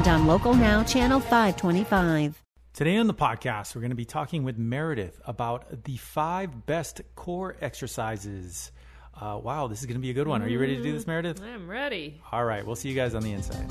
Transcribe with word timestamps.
and 0.00 0.08
on 0.08 0.26
Local 0.26 0.54
Now, 0.54 0.82
Channel 0.82 1.20
525. 1.20 2.42
Today 2.72 2.96
on 2.96 3.06
the 3.06 3.12
podcast, 3.12 3.74
we're 3.74 3.82
going 3.82 3.90
to 3.90 3.96
be 3.96 4.06
talking 4.06 4.44
with 4.44 4.56
Meredith 4.56 5.20
about 5.26 5.84
the 5.84 5.98
five 5.98 6.64
best 6.64 7.02
core 7.16 7.56
exercises. 7.60 8.72
Uh, 9.14 9.38
wow, 9.42 9.66
this 9.66 9.80
is 9.80 9.86
going 9.86 9.96
to 9.96 10.00
be 10.00 10.08
a 10.08 10.14
good 10.14 10.26
one. 10.26 10.42
Are 10.42 10.48
you 10.48 10.58
ready 10.58 10.76
to 10.76 10.82
do 10.82 10.92
this, 10.92 11.06
Meredith? 11.06 11.42
I'm 11.42 11.68
ready. 11.68 12.20
All 12.32 12.44
right, 12.44 12.64
we'll 12.64 12.76
see 12.76 12.88
you 12.88 12.94
guys 12.94 13.14
on 13.14 13.22
the 13.22 13.32
inside. 13.32 13.66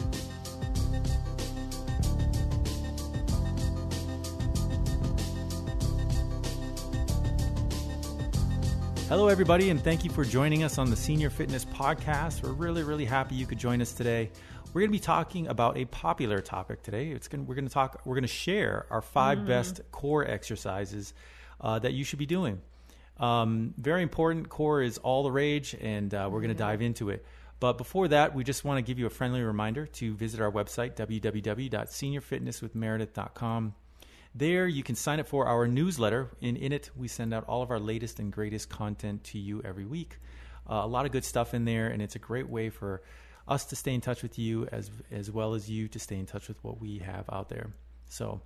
Hello, 9.09 9.27
everybody, 9.27 9.71
and 9.71 9.83
thank 9.83 10.03
you 10.03 10.11
for 10.11 10.23
joining 10.23 10.61
us 10.61 10.77
on 10.77 10.91
the 10.91 10.95
Senior 10.95 11.31
Fitness 11.31 11.65
Podcast. 11.65 12.43
We're 12.43 12.51
really, 12.51 12.83
really 12.83 13.05
happy 13.05 13.33
you 13.33 13.47
could 13.47 13.57
join 13.57 13.81
us 13.81 13.91
today. 13.91 14.29
We're 14.67 14.81
going 14.81 14.91
to 14.91 14.93
be 14.95 14.99
talking 14.99 15.47
about 15.47 15.79
a 15.79 15.85
popular 15.85 16.41
topic 16.41 16.83
today. 16.83 17.07
It's 17.07 17.27
going, 17.27 17.47
we're 17.47 17.55
going 17.55 17.67
to 17.67 17.73
talk. 17.73 18.01
We're 18.05 18.13
going 18.13 18.21
to 18.21 18.27
share 18.27 18.85
our 18.91 19.01
5 19.01 19.47
best 19.47 19.81
core 19.91 20.27
exercises 20.27 21.15
uh, 21.59 21.79
that 21.79 21.93
you 21.93 22.03
should 22.03 22.19
be 22.19 22.27
doing. 22.27 22.61
Um, 23.17 23.73
very 23.79 24.03
important. 24.03 24.47
Core 24.47 24.83
is 24.83 24.99
all 24.99 25.23
the 25.23 25.31
rage, 25.31 25.75
and 25.81 26.13
uh, 26.13 26.29
we're 26.31 26.41
going 26.41 26.49
to 26.49 26.55
dive 26.55 26.83
into 26.83 27.09
it. 27.09 27.25
But 27.59 27.79
before 27.79 28.09
that, 28.09 28.35
we 28.35 28.43
just 28.43 28.63
want 28.63 28.77
to 28.77 28.83
give 28.83 28.99
you 28.99 29.07
a 29.07 29.09
friendly 29.09 29.41
reminder 29.41 29.87
to 29.87 30.13
visit 30.13 30.39
our 30.39 30.51
website, 30.51 30.95
www.seniorfitnesswithmeredith.com. 30.95 33.73
There, 34.39 34.69
you 34.69 34.83
can 34.83 34.95
sign 34.95 35.19
up 35.19 35.27
for 35.27 35.47
our 35.47 35.67
newsletter. 35.67 36.29
In, 36.39 36.55
in 36.55 36.71
it, 36.71 36.91
we 36.95 37.09
send 37.09 37.33
out 37.33 37.43
all 37.49 37.61
of 37.61 37.71
our 37.71 37.79
latest 37.79 38.19
and 38.19 38.31
greatest 38.31 38.69
content 38.69 39.25
to 39.25 39.37
you 39.37 39.61
every 39.65 39.83
week. 39.83 40.15
Uh, 40.65 40.75
a 40.75 40.87
lot 40.87 41.05
of 41.05 41.11
good 41.11 41.25
stuff 41.25 41.53
in 41.53 41.65
there, 41.65 41.87
and 41.87 42.01
it's 42.01 42.15
a 42.15 42.19
great 42.19 42.47
way 42.47 42.69
for 42.69 43.01
us 43.49 43.65
to 43.65 43.75
stay 43.75 43.93
in 43.93 43.99
touch 43.99 44.23
with 44.23 44.39
you 44.39 44.65
as 44.71 44.89
as 45.11 45.29
well 45.29 45.55
as 45.55 45.69
you 45.69 45.89
to 45.89 45.99
stay 45.99 46.15
in 46.17 46.25
touch 46.25 46.47
with 46.47 46.63
what 46.63 46.79
we 46.79 46.99
have 46.99 47.25
out 47.29 47.49
there. 47.49 47.73
So, 48.07 48.39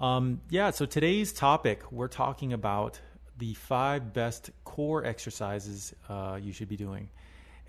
um, 0.00 0.40
yeah. 0.50 0.72
So 0.72 0.86
today's 0.86 1.32
topic, 1.32 1.92
we're 1.92 2.08
talking 2.08 2.52
about 2.52 2.98
the 3.38 3.54
five 3.54 4.12
best 4.12 4.50
core 4.64 5.04
exercises 5.04 5.94
uh, 6.08 6.40
you 6.42 6.52
should 6.52 6.68
be 6.68 6.76
doing, 6.76 7.10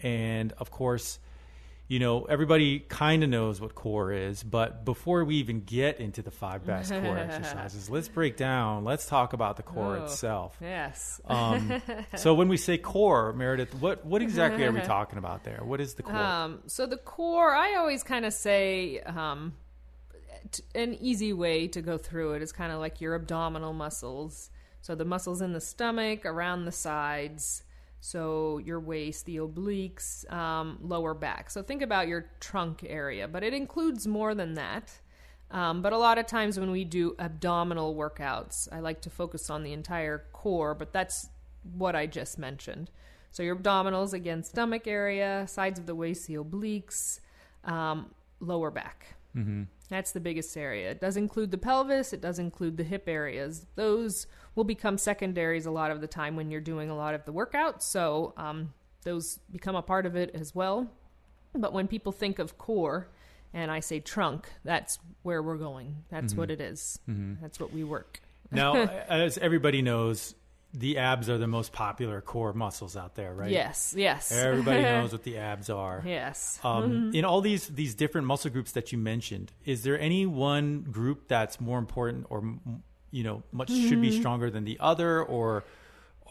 and 0.02 0.54
of 0.54 0.72
course, 0.72 1.20
you 1.88 2.00
know 2.00 2.24
everybody 2.24 2.80
kind 2.80 3.24
of 3.24 3.30
knows 3.30 3.60
what 3.62 3.76
core 3.76 4.12
is. 4.12 4.42
But 4.42 4.86
before 4.86 5.24
we 5.26 5.36
even 5.36 5.62
get 5.62 6.00
into 6.00 6.22
the 6.22 6.32
five 6.32 6.66
best 6.66 6.92
core 6.92 7.18
exercises, 7.28 7.90
let's 7.90 8.08
break 8.08 8.38
down. 8.38 8.84
Let's 8.84 9.06
talk 9.06 9.34
about 9.34 9.58
the 9.58 9.64
core 9.64 9.98
Oh. 9.98 10.04
itself. 10.06 10.58
Yes. 10.62 11.20
Um, 11.26 11.82
so 12.16 12.34
when 12.34 12.48
we 12.48 12.58
say 12.58 12.78
core, 12.78 13.34
Meredith, 13.34 13.76
what 13.76 14.06
what 14.06 14.22
exactly 14.22 14.64
are 14.64 14.72
we 14.72 14.82
talking 14.96 15.18
about 15.20 15.44
there? 15.44 15.62
What 15.64 15.82
is 15.82 15.94
the 15.96 16.04
core? 16.04 16.16
Um, 16.16 16.60
so 16.68 16.86
the 16.86 16.98
core, 16.98 17.54
I 17.54 17.76
always 17.76 18.02
kind 18.04 18.26
of 18.26 18.34
say 18.34 19.00
um, 19.02 19.54
t- 20.52 20.64
an 20.76 20.94
easy 20.96 21.34
way 21.34 21.68
to 21.68 21.82
go 21.82 21.98
through 21.98 22.34
it 22.34 22.42
is 22.42 22.52
kind 22.52 22.72
of 22.72 22.80
like 22.80 23.02
your 23.02 23.14
abdominal 23.16 23.74
muscles. 23.74 24.50
So 24.82 24.96
the 24.96 25.06
muscles 25.06 25.42
in 25.42 25.54
the 25.54 25.62
stomach, 25.62 26.26
around 26.26 26.66
the 26.66 26.72
sides, 26.72 27.64
so 28.06 28.58
your 28.58 28.82
waist, 28.82 29.26
the 29.26 29.38
obliques, 29.38 30.30
um, 30.30 30.78
lower 30.82 31.14
back. 31.14 31.50
So 31.50 31.64
think 31.64 31.82
about 31.82 32.10
your 32.10 32.26
trunk 32.42 32.86
area, 32.86 33.30
but 33.30 33.44
it 33.44 33.54
includes 33.54 34.06
more 34.06 34.36
than 34.36 34.56
that. 34.56 34.92
Um, 35.50 35.82
but 35.82 35.94
a 35.94 35.98
lot 35.98 36.18
of 36.18 36.28
times 36.28 36.60
when 36.60 36.70
we 36.70 36.84
do 36.84 37.16
abdominal 37.18 37.96
workouts, 37.96 38.68
I 38.74 38.82
like 38.82 39.00
to 39.04 39.10
focus 39.10 39.50
on 39.50 39.64
the 39.64 39.72
entire 39.72 40.26
core, 40.34 40.76
but 40.76 40.92
that's 40.92 41.30
what 41.78 41.96
I 41.96 42.06
just 42.06 42.38
mentioned. 42.38 42.92
So 43.32 43.42
your 43.42 43.56
abdominals, 43.56 44.12
again, 44.12 44.44
stomach 44.44 44.86
area, 44.86 45.46
sides 45.48 45.80
of 45.80 45.86
the 45.86 45.96
waist, 45.96 46.28
the 46.28 46.36
obliques, 46.36 47.22
um, 47.64 48.14
lower 48.42 48.70
back. 48.70 49.16
Mm-hmm. 49.34 49.64
That's 49.88 50.12
the 50.12 50.20
biggest 50.20 50.58
area. 50.58 50.92
It 50.92 51.00
does 51.00 51.16
include 51.16 51.52
the 51.52 51.58
pelvis, 51.58 52.12
it 52.12 52.20
does 52.20 52.38
include 52.38 52.76
the 52.76 52.84
hip 52.84 53.08
areas. 53.08 53.66
Those 53.76 54.28
will 54.56 54.64
become 54.64 54.98
secondaries 54.98 55.66
a 55.66 55.72
lot 55.72 55.92
of 55.92 56.02
the 56.02 56.08
time 56.08 56.36
when 56.36 56.52
you're 56.52 56.62
doing 56.62 56.90
a 56.90 56.96
lot 56.96 57.14
of 57.14 57.26
the 57.26 57.32
workout. 57.32 57.82
So 57.84 58.34
um, 58.38 58.74
those 59.04 59.40
become 59.52 59.76
a 59.76 59.82
part 59.82 60.06
of 60.06 60.16
it 60.16 60.32
as 60.36 60.54
well. 60.54 60.88
But 61.56 61.74
when 61.74 61.88
people 61.88 62.12
think 62.12 62.40
of 62.40 62.58
core 62.58 63.08
and 63.54 63.70
I 63.72 63.80
say 63.80 64.00
trunk, 64.00 64.50
that's 64.64 65.00
where 65.22 65.42
we're 65.44 65.58
going. 65.58 66.04
That's 66.10 66.34
what 66.36 66.50
it 66.52 66.60
is. 66.62 67.00
That's 67.08 67.60
what 67.60 67.72
we 67.74 67.84
work. 67.84 68.20
now, 68.52 68.76
as 68.76 69.38
everybody 69.38 69.82
knows, 69.82 70.36
the 70.76 70.98
abs 70.98 71.30
are 71.30 71.38
the 71.38 71.46
most 71.48 71.72
popular 71.72 72.20
core 72.22 72.52
muscles 72.54 72.98
out 72.98 73.14
there, 73.14 73.32
right? 73.34 73.52
Yes, 73.52 73.94
yes. 73.96 74.32
Everybody 74.32 74.82
knows 74.92 75.12
what 75.12 75.22
the 75.24 75.38
abs 75.38 75.70
are. 75.70 76.02
yes. 76.06 76.60
Um, 76.64 77.12
In 77.14 77.26
all 77.26 77.42
these 77.42 77.68
these 77.68 77.94
different 77.94 78.26
muscle 78.26 78.50
groups 78.50 78.72
that 78.72 78.92
you 78.92 78.98
mentioned, 78.98 79.52
is 79.66 79.84
there 79.84 80.00
any 80.00 80.26
one 80.26 80.82
group 80.82 81.28
that's 81.28 81.62
more 81.62 81.78
important, 81.78 82.26
or 82.32 82.40
m- 82.40 82.82
you 83.14 83.24
know, 83.24 83.44
much 83.52 83.70
should 83.70 84.02
be 84.02 84.20
stronger 84.20 84.50
than 84.50 84.66
the 84.66 84.78
other, 84.80 85.22
or, 85.22 85.64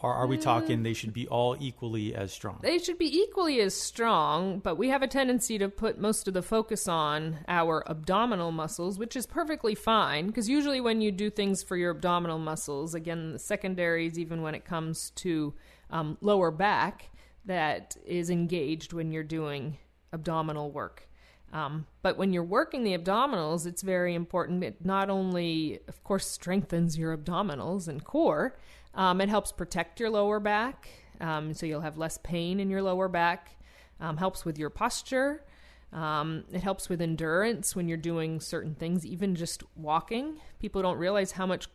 or 0.01 0.13
are 0.13 0.27
we 0.27 0.37
talking 0.37 0.83
they 0.83 0.93
should 0.93 1.13
be 1.13 1.25
all 1.29 1.55
equally 1.57 2.13
as 2.13 2.33
strong? 2.33 2.59
they 2.61 2.77
should 2.77 2.97
be 2.97 3.05
equally 3.05 3.61
as 3.61 3.73
strong, 3.73 4.59
but 4.59 4.75
we 4.75 4.89
have 4.89 5.01
a 5.01 5.07
tendency 5.07 5.57
to 5.57 5.69
put 5.69 5.97
most 5.97 6.27
of 6.27 6.33
the 6.33 6.41
focus 6.41 6.85
on 6.87 7.39
our 7.47 7.89
abdominal 7.89 8.51
muscles, 8.51 8.99
which 8.99 9.15
is 9.15 9.25
perfectly 9.25 9.73
fine 9.73 10.27
because 10.27 10.49
usually 10.49 10.81
when 10.81 10.99
you 10.99 11.09
do 11.09 11.29
things 11.29 11.63
for 11.63 11.77
your 11.77 11.91
abdominal 11.91 12.37
muscles, 12.37 12.93
again, 12.93 13.31
the 13.31 13.39
secondaries, 13.39 14.19
even 14.19 14.41
when 14.41 14.53
it 14.53 14.65
comes 14.65 15.11
to 15.11 15.53
um, 15.89 16.17
lower 16.19 16.51
back, 16.51 17.09
that 17.45 17.95
is 18.05 18.29
engaged 18.29 18.91
when 18.91 19.13
you're 19.13 19.23
doing 19.23 19.77
abdominal 20.11 20.69
work. 20.69 21.07
Um, 21.53 21.85
but 22.01 22.17
when 22.17 22.33
you're 22.33 22.43
working 22.43 22.83
the 22.83 22.97
abdominals, 22.97 23.67
it's 23.67 23.83
very 23.83 24.15
important. 24.15 24.63
It 24.63 24.83
not 24.83 25.09
only, 25.09 25.79
of 25.87 26.03
course, 26.03 26.27
strengthens 26.27 26.97
your 26.97 27.15
abdominals 27.15 27.87
and 27.87 28.03
core, 28.03 28.57
um, 28.95 29.21
it 29.21 29.29
helps 29.29 29.51
protect 29.51 29.99
your 29.99 30.09
lower 30.09 30.39
back, 30.39 30.89
um, 31.21 31.53
so 31.53 31.65
you'll 31.65 31.81
have 31.81 31.97
less 31.97 32.17
pain 32.23 32.59
in 32.59 32.69
your 32.69 32.81
lower 32.81 33.07
back. 33.07 33.55
Um, 33.99 34.17
helps 34.17 34.43
with 34.43 34.57
your 34.57 34.69
posture. 34.69 35.45
Um, 35.93 36.43
it 36.51 36.63
helps 36.63 36.89
with 36.89 37.01
endurance 37.01 37.75
when 37.75 37.87
you're 37.87 37.97
doing 37.97 38.39
certain 38.39 38.73
things, 38.73 39.05
even 39.05 39.35
just 39.35 39.63
walking. 39.75 40.39
People 40.59 40.81
don't 40.81 40.97
realize 40.97 41.31
how 41.31 41.45
much 41.45 41.67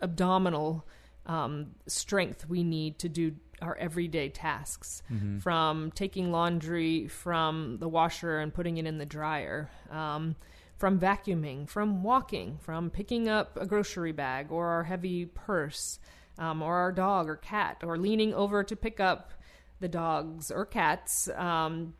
abdominal 0.00 0.86
um, 1.26 1.72
strength 1.86 2.48
we 2.48 2.64
need 2.64 2.98
to 3.00 3.08
do 3.08 3.32
our 3.62 3.76
everyday 3.76 4.28
tasks 4.28 5.02
from 5.40 5.90
taking 5.92 6.30
laundry 6.30 7.08
from 7.08 7.78
the 7.78 7.88
washer 7.88 8.38
and 8.38 8.52
putting 8.52 8.76
it 8.76 8.86
in 8.86 8.98
the 8.98 9.06
dryer 9.06 9.70
um, 9.90 10.36
from 10.76 10.98
vacuuming 10.98 11.68
from 11.68 12.02
walking 12.02 12.58
from 12.62 12.90
picking 12.90 13.28
up 13.28 13.56
a 13.60 13.66
grocery 13.66 14.12
bag 14.12 14.50
or 14.50 14.68
our 14.68 14.84
heavy 14.84 15.26
purse 15.26 15.98
um, 16.38 16.62
or 16.62 16.76
our 16.76 16.92
dog 16.92 17.28
or 17.28 17.36
cat 17.36 17.82
or 17.84 17.98
leaning 17.98 18.32
over 18.34 18.64
to 18.64 18.74
pick 18.74 18.98
up 19.00 19.32
the 19.80 19.88
dogs 19.88 20.50
or 20.50 20.64
cats 20.64 21.28
um, 21.36 21.94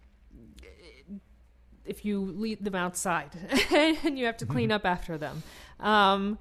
if 1.85 2.05
you 2.05 2.21
leave 2.21 2.63
them 2.63 2.75
outside 2.75 3.31
and 3.71 4.19
you 4.19 4.25
have 4.27 4.37
to 4.39 4.47
clean 4.47 4.71
up 4.77 4.87
after 4.87 5.19
them. 5.19 5.43
Um, 5.81 6.39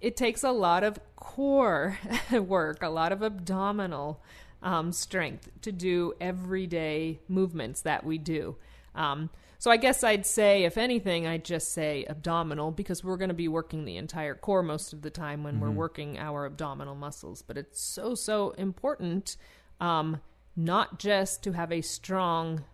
it 0.00 0.16
takes 0.16 0.44
a 0.44 0.50
lot 0.52 0.84
of 0.84 0.98
core 1.16 1.98
work, 2.32 2.82
a 2.82 2.88
lot 2.88 3.12
of 3.12 3.22
abdominal 3.22 4.22
um, 4.62 4.92
strength 4.92 5.50
to 5.62 5.72
do 5.72 6.14
everyday 6.20 7.20
movements 7.28 7.82
that 7.82 8.04
we 8.04 8.18
do. 8.18 8.56
Um, 8.94 9.30
so 9.58 9.70
I 9.70 9.76
guess 9.78 10.04
I'd 10.04 10.26
say, 10.26 10.64
if 10.64 10.76
anything, 10.76 11.26
I'd 11.26 11.44
just 11.44 11.72
say 11.72 12.04
abdominal 12.08 12.70
because 12.70 13.02
we're 13.02 13.16
going 13.16 13.30
to 13.30 13.34
be 13.34 13.48
working 13.48 13.84
the 13.84 13.96
entire 13.96 14.34
core 14.34 14.62
most 14.62 14.92
of 14.92 15.02
the 15.02 15.10
time 15.10 15.42
when 15.42 15.60
we're 15.60 15.70
working 15.70 16.18
our 16.18 16.44
abdominal 16.44 16.94
muscles. 16.94 17.42
But 17.42 17.56
it's 17.56 17.80
so, 17.80 18.14
so 18.14 18.50
important 18.52 19.36
um, 19.80 20.20
not 20.54 20.98
just 20.98 21.42
to 21.44 21.52
have 21.52 21.72
a 21.72 21.80
strong 21.80 22.64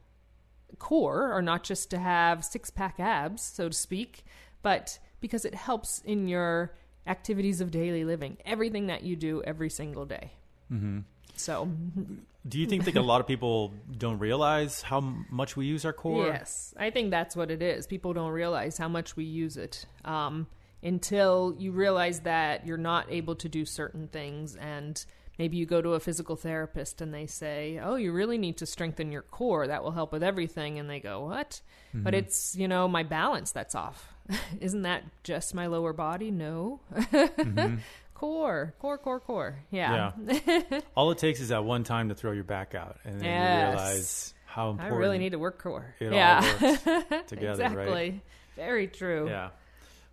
core 0.79 1.33
or 1.33 1.43
not 1.43 1.63
just 1.63 1.91
to 1.91 1.99
have 1.99 2.45
six 2.45 2.71
pack 2.71 2.99
abs, 2.99 3.43
so 3.43 3.69
to 3.69 3.75
speak, 3.75 4.25
but 4.63 4.99
because 5.21 5.45
it 5.45 5.55
helps 5.55 6.01
in 6.01 6.29
your 6.29 6.75
activities 7.07 7.61
of 7.61 7.71
daily 7.71 8.05
living, 8.05 8.37
everything 8.45 8.87
that 8.87 9.03
you 9.03 9.17
do 9.17 9.43
every 9.43 9.71
single 9.71 10.05
day. 10.05 10.33
Mm-hmm. 10.73 11.01
So, 11.43 11.69
Do 12.49 12.59
you 12.59 12.67
think 12.67 12.85
that 12.85 12.97
a 12.97 13.03
lot 13.03 13.21
of 13.21 13.27
people 13.27 13.73
don't 13.97 14.19
realize 14.19 14.83
how 14.83 15.01
much 15.31 15.57
we 15.57 15.67
use 15.67 15.85
our 15.85 15.93
core? 15.93 16.27
yes, 16.27 16.75
I 16.79 16.91
think 16.91 17.11
that's 17.11 17.35
what 17.37 17.51
it 17.51 17.63
is. 17.63 17.87
People 17.87 18.13
don't 18.13 18.33
realize 18.33 18.79
how 18.79 18.89
much 18.89 19.17
we 19.17 19.25
use 19.25 19.57
it. 19.57 19.87
Um, 20.05 20.47
until 20.83 21.55
you 21.59 21.71
realize 21.73 22.21
that 22.21 22.67
you're 22.67 22.77
not 22.77 23.07
able 23.11 23.37
to 23.37 23.49
do 23.49 23.65
certain 23.65 24.09
things 24.09 24.57
and 24.57 25.05
maybe 25.39 25.57
you 25.57 25.65
go 25.65 25.81
to 25.81 25.91
a 25.95 26.01
physical 26.01 26.35
therapist 26.35 27.01
and 27.01 27.15
they 27.15 27.25
say 27.27 27.79
oh 27.81 27.95
you 27.95 28.11
really 28.13 28.37
need 28.37 28.57
to 28.57 28.67
strengthen 28.67 29.13
your 29.13 29.23
core 29.23 29.69
that 29.69 29.85
will 29.85 29.93
help 29.93 30.11
with 30.13 30.25
everything 30.25 30.79
and 30.81 30.91
they 30.91 30.99
go 31.01 31.25
what 31.27 31.61
Mm-hmm. 31.95 32.05
but 32.05 32.15
it's 32.15 32.57
you 32.57 32.67
know 32.69 32.89
my 32.89 33.03
balance 33.03 33.53
that's 33.53 33.75
off 33.75 34.15
isn't 34.61 34.83
that 34.83 35.05
just 35.25 35.55
my 35.55 35.67
lower 35.67 35.93
body 35.93 36.31
no 36.31 36.81
core 38.23 38.73
core 38.79 38.99
core 38.99 39.19
core 39.21 39.59
yeah, 39.71 40.13
Yeah. 40.29 40.81
All 40.97 41.11
it 41.11 41.19
takes 41.19 41.41
is 41.41 41.49
that 41.49 41.65
one 41.65 41.83
time 41.83 42.09
to 42.11 42.15
throw 42.15 42.31
your 42.33 42.45
back 42.45 42.75
out, 42.75 42.99
and 43.05 43.21
then 43.21 43.25
Yes. 43.25 43.65
you 43.65 43.69
realize 43.69 44.35
how 44.45 44.71
important. 44.71 44.95
i 44.95 44.97
really 44.99 45.19
need 45.19 45.31
to 45.33 45.39
work 45.39 45.61
core 45.61 45.95
it 45.99 46.13
yeah 46.13 46.41
all 46.63 46.69
works 46.71 46.83
together, 47.27 47.65
exactly 47.65 47.85
right? 47.93 48.21
very 48.55 48.87
true 48.87 49.29
Yeah. 49.29 49.51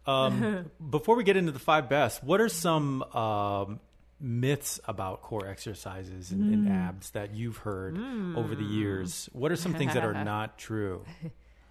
Um, 0.07 0.71
before 0.89 1.15
we 1.17 1.23
get 1.23 1.37
into 1.37 1.51
the 1.51 1.59
five 1.59 1.87
best, 1.87 2.23
what 2.23 2.41
are 2.41 2.49
some 2.49 3.03
um, 3.13 3.79
myths 4.19 4.79
about 4.87 5.21
core 5.21 5.45
exercises 5.47 6.31
and, 6.31 6.51
and 6.51 6.65
Mm. 6.65 6.71
abs 6.87 7.11
that 7.11 7.35
you've 7.35 7.57
heard 7.57 7.95
over 8.35 8.55
the 8.55 8.63
years? 8.63 9.29
What 9.33 9.51
are 9.51 9.55
some 9.55 9.73
things 9.75 9.93
that 9.93 10.03
are 10.03 10.13
not 10.23 10.57
true? 10.57 11.03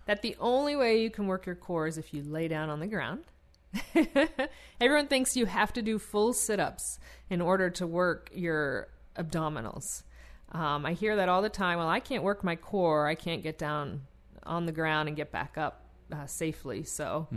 that 0.06 0.23
the 0.23 0.37
only 0.38 0.76
way 0.76 1.02
you 1.02 1.11
can 1.11 1.26
work 1.26 1.46
your 1.46 1.56
core 1.56 1.87
is 1.88 1.99
if 1.99 2.14
you 2.14 2.23
lay 2.23 2.46
down 2.49 2.70
on 2.70 2.79
the 2.81 2.87
ground. 2.87 3.25
Everyone 4.81 5.06
thinks 5.06 5.37
you 5.37 5.47
have 5.47 5.73
to 5.75 5.82
do 5.82 5.99
full 5.99 6.32
sit 6.32 6.61
ups 6.61 6.99
in 7.31 7.41
order 7.41 7.70
to 7.70 7.87
work 7.87 8.31
your 8.32 8.88
abdominals. 9.17 10.03
Um, 10.53 10.87
I 10.87 10.93
hear 10.94 11.17
that 11.17 11.29
all 11.29 11.43
the 11.43 11.49
time. 11.49 11.79
Well, 11.79 11.88
I 11.88 12.00
can't 12.00 12.23
work 12.23 12.43
my 12.43 12.56
core. 12.56 13.06
I 13.06 13.15
can't 13.15 13.43
get 13.43 13.59
down 13.59 14.03
on 14.44 14.65
the 14.67 14.73
ground 14.73 15.09
and 15.09 15.17
get 15.17 15.31
back 15.31 15.59
up 15.59 15.85
uh, 16.12 16.26
safely. 16.26 16.85
So 16.85 17.29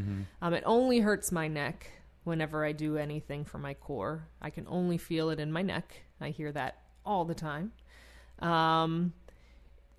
um, 0.41 0.53
it 0.53 0.63
only 0.65 0.99
hurts 0.99 1.31
my 1.31 1.47
neck 1.47 1.91
whenever 2.23 2.63
I 2.63 2.71
do 2.71 2.97
anything 2.97 3.43
for 3.43 3.57
my 3.57 3.73
core. 3.73 4.27
I 4.41 4.49
can 4.49 4.65
only 4.69 4.97
feel 4.97 5.29
it 5.29 5.39
in 5.39 5.51
my 5.51 5.61
neck. 5.61 6.03
I 6.21 6.29
hear 6.29 6.51
that 6.53 6.77
all 7.05 7.25
the 7.25 7.35
time. 7.35 7.73
Um, 8.39 9.13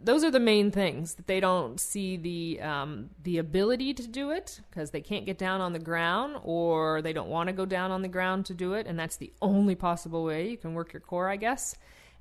those 0.04 0.24
are 0.24 0.30
the 0.30 0.40
main 0.40 0.70
things 0.70 1.14
that 1.14 1.26
they 1.26 1.40
don't 1.40 1.78
see 1.80 2.16
the 2.16 2.60
um, 2.60 3.10
the 3.22 3.38
ability 3.38 3.94
to 3.94 4.06
do 4.06 4.30
it 4.30 4.60
because 4.70 4.90
they 4.90 5.00
can't 5.00 5.24
get 5.26 5.38
down 5.38 5.60
on 5.60 5.72
the 5.72 5.78
ground 5.78 6.36
or 6.44 7.02
they 7.02 7.12
don't 7.12 7.28
want 7.28 7.48
to 7.48 7.52
go 7.52 7.64
down 7.64 7.90
on 7.90 8.02
the 8.02 8.08
ground 8.08 8.46
to 8.46 8.54
do 8.54 8.74
it 8.74 8.86
and 8.86 8.98
that's 8.98 9.16
the 9.16 9.32
only 9.40 9.74
possible 9.74 10.24
way 10.24 10.48
you 10.48 10.56
can 10.56 10.74
work 10.74 10.92
your 10.92 11.00
core 11.00 11.28
i 11.28 11.36
guess. 11.36 11.74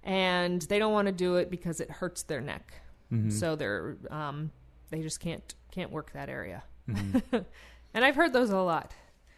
And 0.03 0.61
they 0.63 0.79
don't 0.79 0.93
want 0.93 1.05
to 1.07 1.11
do 1.11 1.35
it 1.35 1.51
because 1.51 1.79
it 1.79 1.91
hurts 1.91 2.23
their 2.23 2.41
neck. 2.41 2.73
So 3.29 3.55
they're 3.55 3.97
um, 4.09 4.51
they 4.89 5.01
just 5.01 5.19
can't 5.19 5.53
can't 5.71 5.91
work 5.91 6.11
that 6.13 6.29
area. 6.29 6.63
And 7.93 8.05
i've 8.05 8.15
heard 8.15 8.31
those 8.31 8.49
a 8.51 8.57
lot. 8.57 8.93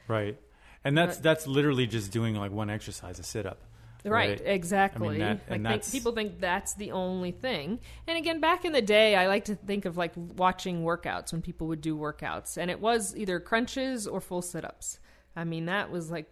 Right. 0.07 0.37
And 0.83 0.95
that's 0.97 1.15
But- 1.17 1.23
that's 1.23 1.47
literally 1.47 1.87
just 1.87 2.11
doing 2.11 2.35
like 2.35 2.51
one 2.51 2.69
exercise, 2.69 3.17
a 3.19 3.23
sit 3.23 3.45
up. 3.47 3.61
Right, 4.11 4.41
exactly. 4.43 5.17
that- 5.19 5.29
like 5.29 5.39
and 5.41 5.47
think, 5.49 5.63
that's- 5.63 5.91
people 5.91 6.11
think 6.11 6.39
that's 6.39 6.73
the 6.73 6.91
only 6.91 7.31
thing. 7.31 7.79
And 8.07 8.17
again, 8.17 8.39
back 8.39 8.65
in 8.65 8.71
the 8.73 8.81
day, 8.81 9.15
I 9.15 9.27
like 9.27 9.45
to 9.45 9.55
think 9.55 9.85
of 9.85 9.95
like 9.97 10.13
watching 10.15 10.83
workouts 10.83 11.31
when 11.31 11.41
people 11.41 11.67
would 11.67 11.81
do 11.81 11.97
workouts, 11.97 12.57
and 12.57 12.69
it 12.69 12.79
was 12.79 13.15
either 13.15 13.39
crunches 13.39 14.05
or 14.07 14.19
full 14.19 14.41
sit-ups. 14.41 14.99
I 15.35 15.43
mean, 15.45 15.65
that 15.65 15.89
was 15.91 16.11
like 16.11 16.31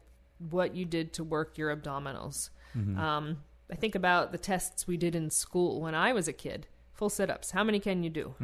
what 0.50 0.76
you 0.76 0.86
did 0.86 1.14
to 1.14 1.24
work 1.24 1.58
your 1.58 1.76
abdominals. 1.76 2.50
Um, 2.76 3.38
I 3.72 3.76
think 3.76 3.96
about 3.96 4.32
the 4.32 4.38
tests 4.38 4.88
we 4.88 4.98
did 4.98 5.16
in 5.16 5.30
school 5.30 5.82
when 5.82 5.94
I 5.96 6.14
was 6.14 6.28
a 6.28 6.34
kid. 6.34 6.68
Full 6.94 7.10
sit-ups. 7.10 7.52
How 7.52 7.64
many 7.64 7.80
can 7.80 8.04
you 8.04 8.10
do 8.10 8.36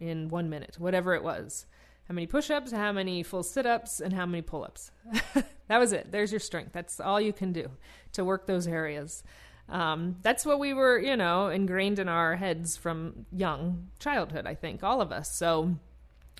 in 0.00 0.28
one 0.28 0.48
minute? 0.48 0.76
Whatever 0.78 1.14
it 1.14 1.22
was. 1.24 1.66
How 2.10 2.14
many 2.14 2.26
push-ups? 2.26 2.72
How 2.72 2.90
many 2.90 3.22
full 3.22 3.44
sit-ups? 3.44 4.00
And 4.00 4.12
how 4.12 4.26
many 4.26 4.42
pull-ups? 4.42 4.90
that 5.68 5.78
was 5.78 5.92
it. 5.92 6.10
There's 6.10 6.32
your 6.32 6.40
strength. 6.40 6.72
That's 6.72 6.98
all 6.98 7.20
you 7.20 7.32
can 7.32 7.52
do 7.52 7.70
to 8.14 8.24
work 8.24 8.48
those 8.48 8.66
areas. 8.66 9.22
Um, 9.68 10.16
that's 10.20 10.44
what 10.44 10.58
we 10.58 10.74
were, 10.74 10.98
you 10.98 11.16
know, 11.16 11.50
ingrained 11.50 12.00
in 12.00 12.08
our 12.08 12.34
heads 12.34 12.76
from 12.76 13.26
young 13.30 13.90
childhood. 14.00 14.44
I 14.44 14.56
think 14.56 14.82
all 14.82 15.00
of 15.00 15.12
us. 15.12 15.32
So, 15.32 15.76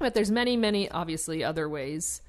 but 0.00 0.12
there's 0.12 0.32
many, 0.32 0.56
many 0.56 0.90
obviously 0.90 1.44
other 1.44 1.68
ways 1.68 2.20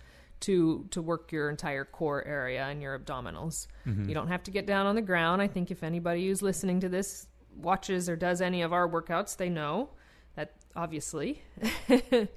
to 0.42 0.86
to 0.92 1.02
work 1.02 1.32
your 1.32 1.50
entire 1.50 1.84
core 1.84 2.24
area 2.28 2.66
and 2.66 2.80
your 2.80 3.00
abdominals. 3.00 3.66
You 4.08 4.14
don't 4.14 4.28
have 4.28 4.44
to 4.44 4.52
get 4.52 4.68
down 4.68 4.86
on 4.86 4.94
the 4.94 5.02
ground. 5.02 5.42
I 5.42 5.48
think 5.48 5.72
if 5.72 5.82
anybody 5.82 6.28
who's 6.28 6.44
listening 6.44 6.80
to 6.82 6.90
this 6.90 7.26
watches 7.56 8.08
or 8.08 8.16
does 8.16 8.40
any 8.40 8.62
of 8.62 8.72
our 8.72 8.88
workouts, 8.88 9.36
they 9.36 9.50
know 9.50 9.90
that 10.36 10.54
obviously. 10.76 11.42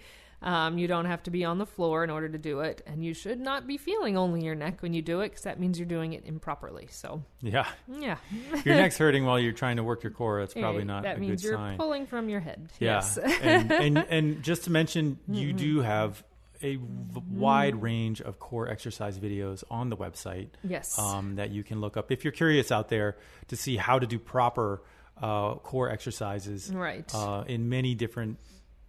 Um, 0.43 0.77
you 0.77 0.87
don't 0.87 1.07
have 1.07 1.23
to 1.23 1.31
be 1.31 1.45
on 1.45 1.57
the 1.59 1.65
floor 1.65 2.05
in 2.05 2.11
order 2.11 2.29
to 2.29 2.37
do 2.39 2.61
it, 2.61 2.83
and 2.87 3.03
you 3.03 3.15
should 3.15 3.41
not 3.41 3.67
be 3.67 3.79
feeling 3.79 4.17
only 4.19 4.45
your 4.45 4.55
neck 4.55 4.83
when 4.83 4.93
you 4.93 5.01
do 5.01 5.21
it 5.21 5.31
because 5.31 5.45
that 5.45 5.59
means 5.59 5.79
you're 5.79 5.89
doing 5.89 6.13
it 6.13 6.25
improperly. 6.27 6.87
So, 6.91 7.23
Yeah. 7.41 7.67
yeah, 7.91 8.19
Your 8.65 8.75
neck's 8.75 8.99
hurting 8.99 9.25
while 9.25 9.39
you're 9.39 9.53
trying 9.53 9.77
to 9.77 9.83
work 9.83 10.03
your 10.03 10.13
core. 10.13 10.41
That's 10.41 10.53
probably 10.53 10.83
Eh, 10.83 10.85
not 10.85 11.05
that 11.05 11.17
a 11.17 11.21
means 11.21 11.41
good 11.41 11.49
you're 11.49 11.57
sign. 11.59 11.79
pulling 11.79 12.07
from 12.07 12.29
your 12.29 12.41
head. 12.41 12.69
Yeah, 12.79 12.97
Yes. 12.97 13.17
and, 13.19 13.73
and 13.73 13.99
and 14.11 14.43
just 14.43 14.65
to 14.65 14.71
mention, 14.71 15.19
you 15.29 15.53
do 15.55 15.81
have 15.81 16.23
a 16.63 16.77
v- 16.77 16.83
Mm-hmm. 17.15 17.39
wide 17.41 17.81
range 17.81 18.21
of 18.21 18.39
core 18.39 18.69
exercise 18.69 19.19
videos 19.19 19.63
on 19.71 19.89
the 19.89 19.97
website. 19.97 20.49
Yes. 20.63 20.99
um, 20.99 21.37
that 21.37 21.51
you 21.51 21.63
can 21.65 21.81
look 21.81 21.97
up 21.97 22.11
if 22.13 22.25
you're 22.25 22.33
curious 22.33 22.71
out 22.73 22.89
there 22.91 23.17
to 23.49 23.57
see 23.57 23.77
how 23.77 23.99
to 23.99 24.07
do 24.07 24.19
proper 24.19 24.83
uh, 25.23 25.55
core 25.57 25.89
exercises. 25.91 26.71
Right. 26.75 27.11
Uh, 27.15 27.45
in 27.47 27.69
many 27.69 27.95
different 27.95 28.39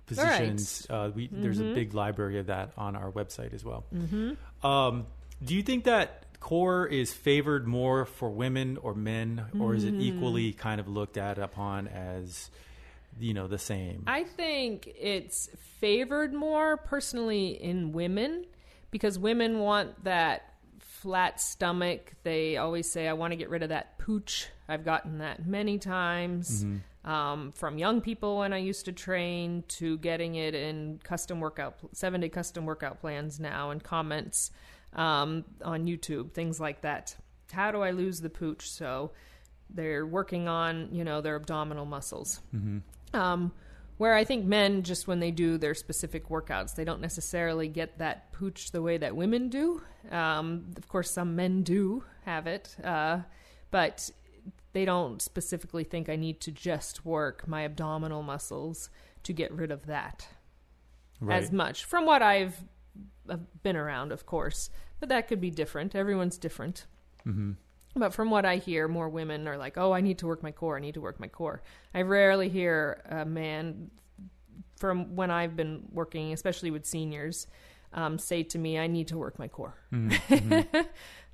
positions, 0.06 0.86
uh, 0.90 1.12
we 1.14 1.28
there's 1.32 1.60
Mm-hmm. 1.60 1.72
a 1.72 1.76
big 1.76 1.94
library 1.94 2.40
of 2.40 2.48
that 2.48 2.72
on 2.78 2.96
our 2.96 3.12
website 3.12 3.54
as 3.54 3.64
well. 3.64 3.86
Mm-hmm. 3.94 4.66
Um, 4.66 5.06
do 5.44 5.56
you 5.56 5.64
think 5.64 5.84
that 5.86 6.24
core 6.40 6.86
is 6.88 7.12
favored 7.14 7.68
more 7.68 8.06
for 8.06 8.30
women 8.30 8.78
or 8.78 8.94
men, 8.94 9.46
or 9.60 9.74
is 9.76 9.84
it 9.84 9.94
Mm. 9.96 10.02
equally 10.02 10.54
kind 10.54 10.80
of 10.80 10.88
looked 10.88 11.18
at 11.18 11.38
upon 11.40 11.88
as 11.88 12.50
you 13.20 13.34
know 13.34 13.48
the 13.48 13.58
same? 13.58 14.04
I 14.08 14.24
think 14.24 14.88
it's 15.00 15.50
favored 15.80 16.34
more 16.34 16.78
personally 16.78 17.62
in 17.62 17.92
women 17.94 18.46
because 18.92 19.18
women 19.18 19.60
want 19.60 20.04
that 20.04 20.54
flat 20.80 21.40
stomach. 21.42 22.14
They 22.24 22.58
always 22.58 22.92
say, 22.92 23.08
I 23.08 23.14
want 23.14 23.32
to 23.32 23.36
get 23.38 23.50
rid 23.50 23.64
of 23.64 23.70
that 23.70 23.98
pooch. 23.98 24.48
I've 24.68 24.84
gotten 24.86 25.20
that 25.20 25.46
many 25.46 25.78
times 25.78 26.66
um, 27.06 27.52
from 27.54 27.78
young 27.78 28.02
people 28.02 28.40
when 28.40 28.52
I 28.52 28.58
used 28.58 28.86
to 28.86 28.92
train 28.92 29.64
to 29.70 29.98
getting 30.00 30.36
it 30.36 30.56
in 30.56 31.00
custom 31.04 31.40
workout, 31.40 31.76
seven 31.94 32.20
day 32.20 32.30
custom 32.30 32.66
workout 32.66 33.00
plans 33.00 33.40
now 33.40 33.70
and 33.70 33.82
comments 33.82 34.52
um, 34.94 35.46
on 35.64 35.86
YouTube, 35.86 36.34
things 36.34 36.60
like 36.60 36.82
that. 36.82 37.16
How 37.52 37.72
do 37.72 37.82
I 37.82 37.92
lose 37.92 38.20
the 38.22 38.30
pooch? 38.30 38.70
So 38.70 39.12
they're 39.70 40.06
working 40.06 40.48
on, 40.48 40.90
you 40.92 41.04
know, 41.04 41.22
their 41.22 41.36
abdominal 41.36 41.86
muscles. 41.86 42.40
Um, 43.14 43.52
where 43.98 44.14
I 44.14 44.26
think 44.26 44.46
men, 44.46 44.84
just 44.84 45.08
when 45.08 45.20
they 45.20 45.32
do 45.32 45.58
their 45.58 45.74
specific 45.74 46.28
workouts, 46.28 46.76
they 46.76 46.84
don't 46.84 47.00
necessarily 47.02 47.68
get 47.68 48.00
that 48.00 48.34
pooch 48.34 48.72
the 48.72 48.82
way 48.82 48.98
that 48.98 49.16
women 49.16 49.48
do. 49.50 49.82
Um, 50.12 50.72
of 50.76 50.90
course, 50.90 51.12
some 51.12 51.36
men 51.36 51.64
do 51.64 52.04
have 52.26 52.46
it, 52.48 52.76
uh, 52.84 53.20
but 53.72 54.10
they 54.76 54.84
don't 54.84 55.22
specifically 55.22 55.86
think 55.86 56.10
I 56.10 56.18
need 56.18 56.42
to 56.42 56.52
just 56.52 57.06
work 57.06 57.48
my 57.48 57.64
abdominal 57.64 58.22
muscles 58.22 58.90
to 59.24 59.32
get 59.32 59.50
rid 59.54 59.72
of 59.72 59.86
that 59.86 60.28
as 61.32 61.50
much. 61.50 61.86
From 61.86 62.06
what 62.06 62.22
I've 62.22 62.62
uh, 63.30 63.38
been 63.64 63.78
around, 63.78 64.12
of 64.12 64.26
course, 64.26 64.70
but 65.00 65.08
that 65.08 65.30
could 65.30 65.40
be 65.40 65.50
different. 65.50 65.96
Everyone's 65.96 66.38
different. 66.38 66.88
But 67.96 68.14
from 68.14 68.30
what 68.30 68.44
I 68.44 68.58
hear, 68.58 68.90
more 68.90 69.08
women 69.08 69.48
are 69.48 69.58
like, 69.58 69.78
"Oh, 69.78 69.94
I 69.94 70.02
need 70.02 70.18
to 70.18 70.28
work 70.28 70.44
my 70.44 70.52
core. 70.52 70.76
I 70.76 70.82
need 70.82 70.96
to 70.96 71.02
work 71.02 71.22
my 71.22 71.30
core." 71.30 71.64
I 71.94 72.02
rarely 72.02 72.50
hear 72.50 73.02
a 73.06 73.24
man 73.24 73.92
from 74.76 75.16
when 75.16 75.32
I've 75.32 75.56
been 75.56 75.84
working, 75.90 76.34
especially 76.34 76.70
with 76.70 76.86
seniors, 76.86 77.48
um, 77.94 78.20
say 78.20 78.44
to 78.44 78.60
me, 78.60 78.78
"I 78.78 78.88
need 78.88 79.08
to 79.08 79.18
work 79.18 79.40
my 79.40 79.48
core." 79.48 79.78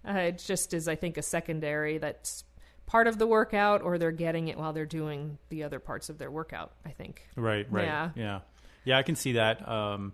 uh, 0.07 0.12
it 0.29 0.38
just 0.38 0.75
is, 0.75 0.88
I 0.88 0.95
think, 0.95 1.17
a 1.17 1.24
secondary 1.24 1.98
that's 1.98 2.43
part 2.91 3.07
of 3.07 3.17
the 3.17 3.25
workout, 3.25 3.81
or 3.81 3.98
they're 3.98 4.12
getting 4.12 4.50
it 4.50 4.57
while 4.57 4.74
they're 4.74 4.86
doing 4.86 5.38
the 5.48 5.63
other 5.63 5.79
parts 5.79 6.10
of 6.10 6.17
their 6.17 6.29
workout. 6.29 6.74
I 6.86 6.89
think. 6.89 7.25
Right, 7.38 7.65
right. 7.71 7.86
Yeah. 7.86 8.10
Yeah. 8.15 8.39
Yeah, 8.83 8.98
I 8.98 9.03
can 9.03 9.15
see 9.15 9.33
that, 9.33 9.65
um, 9.67 10.12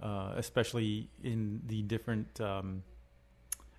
uh, 0.00 0.34
especially 0.36 1.08
in 1.24 1.62
the 1.66 1.82
different 1.82 2.40
um, 2.40 2.84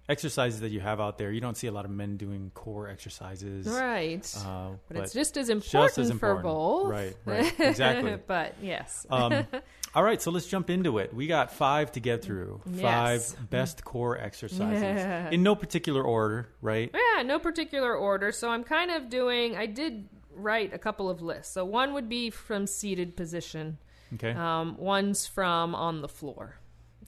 exercises 0.09 0.59
that 0.61 0.69
you 0.69 0.79
have 0.79 0.99
out 0.99 1.17
there. 1.17 1.31
You 1.31 1.41
don't 1.41 1.55
see 1.55 1.67
a 1.67 1.71
lot 1.71 1.85
of 1.85 1.91
men 1.91 2.17
doing 2.17 2.51
core 2.53 2.89
exercises. 2.89 3.67
Right. 3.67 4.35
Uh, 4.45 4.71
but, 4.87 4.97
it's 4.97 5.13
just 5.13 5.37
as 5.37 5.49
important, 5.49 5.95
just 5.95 5.97
as 5.97 6.07
for 6.09 6.31
important. 6.31 6.43
both. 6.43 6.89
Right, 6.89 7.15
right. 7.25 7.59
Exactly. 7.59 8.17
but 8.27 8.55
yes. 8.61 9.05
um, 9.09 9.45
all 9.95 10.03
right, 10.03 10.21
so 10.21 10.31
let's 10.31 10.47
jump 10.47 10.69
into 10.69 10.97
it. 10.97 11.13
We 11.13 11.27
got 11.27 11.51
five 11.53 11.91
to 11.93 11.99
get 11.99 12.23
through. 12.23 12.61
Five 12.81 13.49
best 13.49 13.83
core 13.85 14.17
exercises 14.17 14.81
Yeah. 14.81 15.29
in 15.29 15.43
no 15.43 15.55
particular 15.55 16.03
order, 16.03 16.49
right? 16.61 16.93
Yeah, 16.93 17.23
no 17.23 17.39
particular 17.39 17.95
order. 17.95 18.31
So 18.31 18.49
I'm 18.49 18.63
kind 18.63 18.91
of 18.91 19.09
doing, 19.09 19.55
I 19.55 19.67
did 19.67 20.09
write 20.35 20.73
a 20.73 20.79
couple 20.79 21.09
of 21.09 21.21
lists. 21.21 21.53
So 21.53 21.63
one 21.63 21.93
would 21.93 22.09
be 22.09 22.29
from 22.29 22.67
seated 22.67 23.15
position, 23.15 23.77
Okay. 24.15 24.31
um, 24.31 24.75
one's 24.77 25.25
from 25.27 25.75
on 25.75 26.01
the 26.01 26.07
floor. 26.09 26.57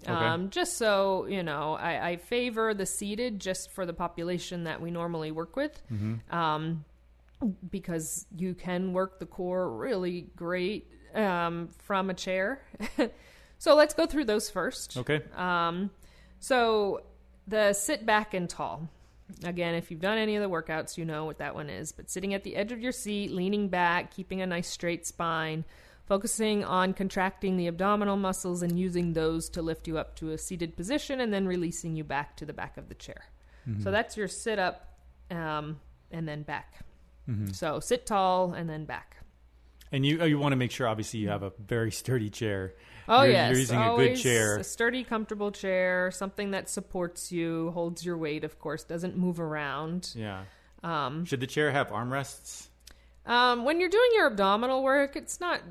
Okay. 0.04 0.12
Um, 0.12 0.50
just 0.50 0.78
so 0.78 1.26
you 1.26 1.44
know, 1.44 1.74
I, 1.74 2.10
I 2.10 2.16
favor 2.18 2.74
the 2.74 2.86
seated 2.86 3.40
just 3.40 3.72
for 3.72 3.86
the 3.86 3.94
population 3.94 4.66
that 4.66 4.82
we 4.82 4.92
normally 4.92 5.32
work 5.32 5.56
with, 5.56 5.82
Mm-hmm. 5.92 6.36
um, 6.36 6.86
because 7.70 8.26
you 8.36 8.54
can 8.54 8.94
work 8.94 9.20
the 9.20 9.26
core 9.26 9.70
really 9.70 10.28
great 10.36 10.88
um, 11.14 11.70
from 11.80 12.10
a 12.10 12.14
chair. 12.14 12.62
so 13.58 13.76
let's 13.76 13.94
go 13.94 14.06
through 14.06 14.26
those 14.26 14.50
first. 14.50 14.98
Okay. 14.98 15.22
Um, 15.36 15.92
so 16.40 17.02
the 17.48 17.74
sit 17.74 18.06
back 18.06 18.34
and 18.34 18.50
tall. 18.50 18.90
Again, 19.44 19.74
if 19.74 19.90
you've 19.90 20.02
done 20.02 20.18
any 20.20 20.36
of 20.36 20.44
the 20.44 20.50
workouts, 20.50 20.98
you 20.98 21.06
know 21.06 21.26
what 21.26 21.40
that 21.40 21.56
one 21.56 21.70
is. 21.70 21.92
But 21.92 22.10
sitting 22.12 22.34
at 22.36 22.44
the 22.44 22.56
edge 22.56 22.72
of 22.72 22.80
your 22.80 22.92
seat, 22.92 23.32
leaning 23.32 23.70
back, 23.70 24.14
keeping 24.16 24.42
a 24.42 24.46
nice 24.46 24.68
straight 24.68 25.06
spine, 25.08 25.66
focusing 26.06 26.64
on 26.64 26.94
contracting 26.94 27.58
the 27.58 27.68
abdominal 27.68 28.18
muscles 28.18 28.62
and 28.62 28.78
using 28.80 29.14
those 29.14 29.50
to 29.50 29.62
lift 29.62 29.88
you 29.88 29.98
up 29.98 30.16
to 30.18 30.32
a 30.32 30.38
seated 30.38 30.76
position 30.76 31.20
and 31.20 31.34
then 31.34 31.48
releasing 31.48 31.96
you 31.96 32.04
back 32.04 32.38
to 32.38 32.46
the 32.46 32.54
back 32.54 32.78
of 32.78 32.90
the 32.90 32.96
chair. 32.96 33.26
So 33.82 33.90
that's 33.90 34.16
your 34.16 34.28
sit 34.28 34.60
up 34.60 35.00
um, 35.32 35.80
and 36.12 36.28
then 36.28 36.44
back. 36.44 36.86
So 37.54 37.80
sit 37.80 38.06
tall 38.06 38.54
and 38.54 38.70
then 38.70 38.86
back. 38.86 39.18
And 39.92 40.06
you 40.06 40.20
oh, 40.22 40.26
you 40.26 40.38
want 40.38 40.52
to 40.52 40.56
make 40.58 40.72
sure, 40.72 40.88
obviously, 40.88 41.20
you 41.22 41.30
have 41.30 41.42
a 41.42 41.52
very 41.58 41.92
sturdy 41.92 42.30
chair. 42.30 42.74
Oh 43.08 43.24
you're, 43.24 43.32
yes, 43.32 43.50
you're 43.50 43.60
using 43.60 43.82
a 43.82 43.96
good 43.96 44.16
chair. 44.18 44.58
a 44.58 44.64
sturdy, 44.64 45.04
comfortable 45.04 45.52
chair, 45.52 46.12
something 46.12 46.52
that 46.52 46.70
supports 46.70 47.32
you, 47.32 47.72
holds 47.72 48.06
your 48.06 48.18
weight, 48.18 48.44
of 48.44 48.60
course, 48.60 48.84
doesn't 48.84 49.18
move 49.18 49.40
around. 49.40 50.12
Yeah. 50.16 50.44
Um, 50.84 51.26
Should 51.26 51.40
the 51.40 51.48
chair 51.48 51.72
have 51.72 51.90
armrests? 51.90 52.68
um, 53.26 53.64
when 53.66 53.80
you're 53.80 53.90
doing 53.90 54.10
your 54.14 54.28
abdominal 54.28 54.84
work, 54.84 55.16
it's 55.16 55.40
not 55.40 55.62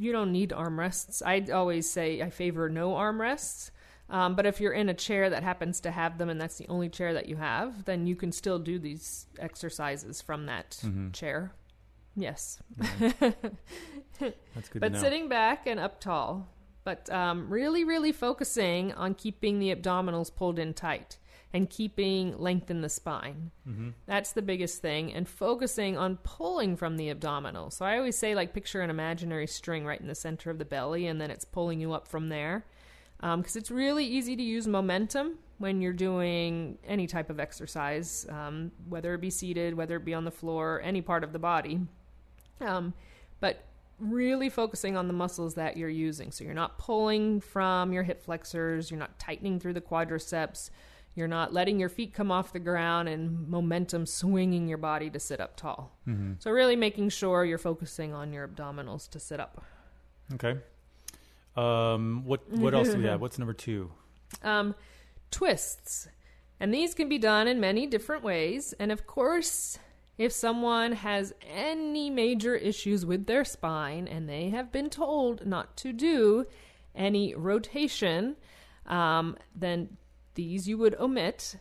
you 0.00 0.12
don't 0.12 0.32
need 0.32 0.50
armrests. 0.50 1.22
I 1.24 1.44
always 1.52 1.88
say 1.90 2.22
I 2.22 2.30
favor 2.30 2.68
no 2.68 2.90
armrests. 2.92 3.70
Um, 4.08 4.34
but 4.34 4.44
if 4.44 4.60
you're 4.60 4.72
in 4.72 4.88
a 4.88 4.94
chair 4.94 5.30
that 5.30 5.44
happens 5.44 5.78
to 5.82 5.90
have 5.92 6.18
them 6.18 6.28
and 6.30 6.40
that's 6.40 6.56
the 6.58 6.66
only 6.68 6.88
chair 6.88 7.14
that 7.14 7.28
you 7.28 7.36
have, 7.36 7.84
then 7.84 8.08
you 8.08 8.16
can 8.16 8.32
still 8.32 8.58
do 8.58 8.78
these 8.80 9.26
exercises 9.38 10.20
from 10.20 10.46
that 10.46 10.70
Mm-hmm. 10.84 11.10
chair. 11.12 11.52
Yes. 12.16 12.60
That's 14.18 14.68
good 14.68 14.80
but 14.80 14.96
sitting 14.96 15.28
back 15.28 15.66
and 15.66 15.78
up 15.78 16.00
tall 16.00 16.48
but 16.82 17.08
um, 17.10 17.48
really 17.48 17.84
really 17.84 18.10
focusing 18.12 18.92
on 18.94 19.14
keeping 19.14 19.58
the 19.58 19.74
abdominals 19.74 20.34
pulled 20.34 20.58
in 20.58 20.74
tight 20.74 21.18
and 21.52 21.68
keeping 21.68 22.36
length 22.38 22.70
in 22.70 22.80
the 22.80 22.88
spine 22.88 23.50
Mm-hmm. 23.68 23.90
that's 24.06 24.32
the 24.32 24.42
biggest 24.42 24.80
thing 24.82 25.12
and 25.12 25.28
focusing 25.28 25.96
on 25.96 26.16
pulling 26.22 26.76
from 26.76 26.96
the 26.96 27.10
abdominal 27.10 27.70
so 27.70 27.84
i 27.84 27.96
always 27.96 28.16
say 28.16 28.34
like 28.34 28.52
picture 28.54 28.80
an 28.80 28.90
imaginary 28.90 29.46
string 29.46 29.84
right 29.84 30.00
in 30.00 30.08
the 30.08 30.14
center 30.14 30.50
of 30.50 30.58
the 30.58 30.64
belly 30.64 31.06
and 31.06 31.20
then 31.20 31.30
it's 31.30 31.44
pulling 31.44 31.80
you 31.80 31.92
up 31.92 32.08
from 32.08 32.28
there 32.28 32.64
because 33.20 33.54
it's 33.54 33.70
really 33.70 34.04
easy 34.06 34.34
to 34.34 34.42
use 34.42 34.66
momentum 34.66 35.38
when 35.58 35.82
you're 35.82 35.92
doing 35.92 36.78
any 36.86 37.06
type 37.06 37.28
of 37.28 37.38
exercise, 37.38 38.24
um, 38.30 38.72
whether 38.88 39.12
it 39.12 39.20
be 39.20 39.28
seated, 39.28 39.74
whether 39.74 39.96
it 39.96 40.06
be 40.06 40.14
on 40.14 40.24
the 40.24 40.30
floor, 40.30 40.80
any 40.82 41.02
part 41.02 41.22
of 41.22 41.34
the 41.34 41.38
body. 41.38 41.80
Um, 42.62 42.94
but 43.40 43.66
really 43.98 44.48
focusing 44.48 44.96
on 44.96 45.06
the 45.06 45.12
muscles 45.12 45.56
that 45.56 45.76
you're 45.76 45.90
using. 45.90 46.32
So 46.32 46.44
you're 46.44 46.54
not 46.54 46.78
pulling 46.78 47.42
from 47.42 47.92
your 47.92 48.02
hip 48.04 48.22
flexors, 48.22 48.90
you're 48.90 48.98
not 48.98 49.18
tightening 49.18 49.60
through 49.60 49.74
the 49.74 49.82
quadriceps, 49.82 50.70
you're 51.14 51.28
not 51.28 51.52
letting 51.52 51.78
your 51.78 51.88
feet 51.88 52.14
come 52.14 52.30
off 52.30 52.52
the 52.52 52.58
ground 52.60 53.08
and 53.08 53.48
momentum 53.48 54.06
swinging 54.06 54.68
your 54.68 54.78
body 54.78 55.10
to 55.10 55.20
sit 55.20 55.40
up 55.40 55.56
tall. 55.56 55.98
So 56.38 56.50
really 56.50 56.76
making 56.76 57.10
sure 57.10 57.44
you're 57.44 57.58
focusing 57.58 58.12
on 58.14 58.32
your 58.32 58.46
abdominals 58.48 59.08
to 59.10 59.20
sit 59.20 59.40
up. 59.40 59.64
Okay. 60.34 60.56
Um, 61.56 62.22
what 62.24 62.48
what 62.52 62.74
else 62.74 62.90
do 62.90 62.98
we 62.98 63.04
have? 63.04 63.20
What's 63.24 63.38
number 63.38 63.52
two? 63.54 63.90
um, 64.42 64.74
twists. 65.30 66.08
And 66.58 66.74
these 66.74 66.94
can 66.94 67.08
be 67.08 67.18
done 67.18 67.48
in 67.48 67.60
many 67.60 67.86
different 67.86 68.22
ways. 68.22 68.74
And 68.78 68.92
of 68.92 69.06
course, 69.06 69.78
if 70.18 70.32
someone 70.32 70.92
has 70.92 71.32
any 71.48 72.10
major 72.10 72.54
issues 72.54 73.06
with 73.06 73.26
their 73.26 73.44
spine 73.44 74.06
and 74.06 74.28
they 74.28 74.50
have 74.50 74.70
been 74.70 74.90
told 74.90 75.46
not 75.46 75.76
to 75.78 75.92
do 75.92 76.46
any 76.94 77.34
rotation, 77.34 78.36
um, 78.86 79.36
then 79.54 79.96
these 80.34 80.68
you 80.68 80.78
would 80.78 80.94
omit. 80.98 81.56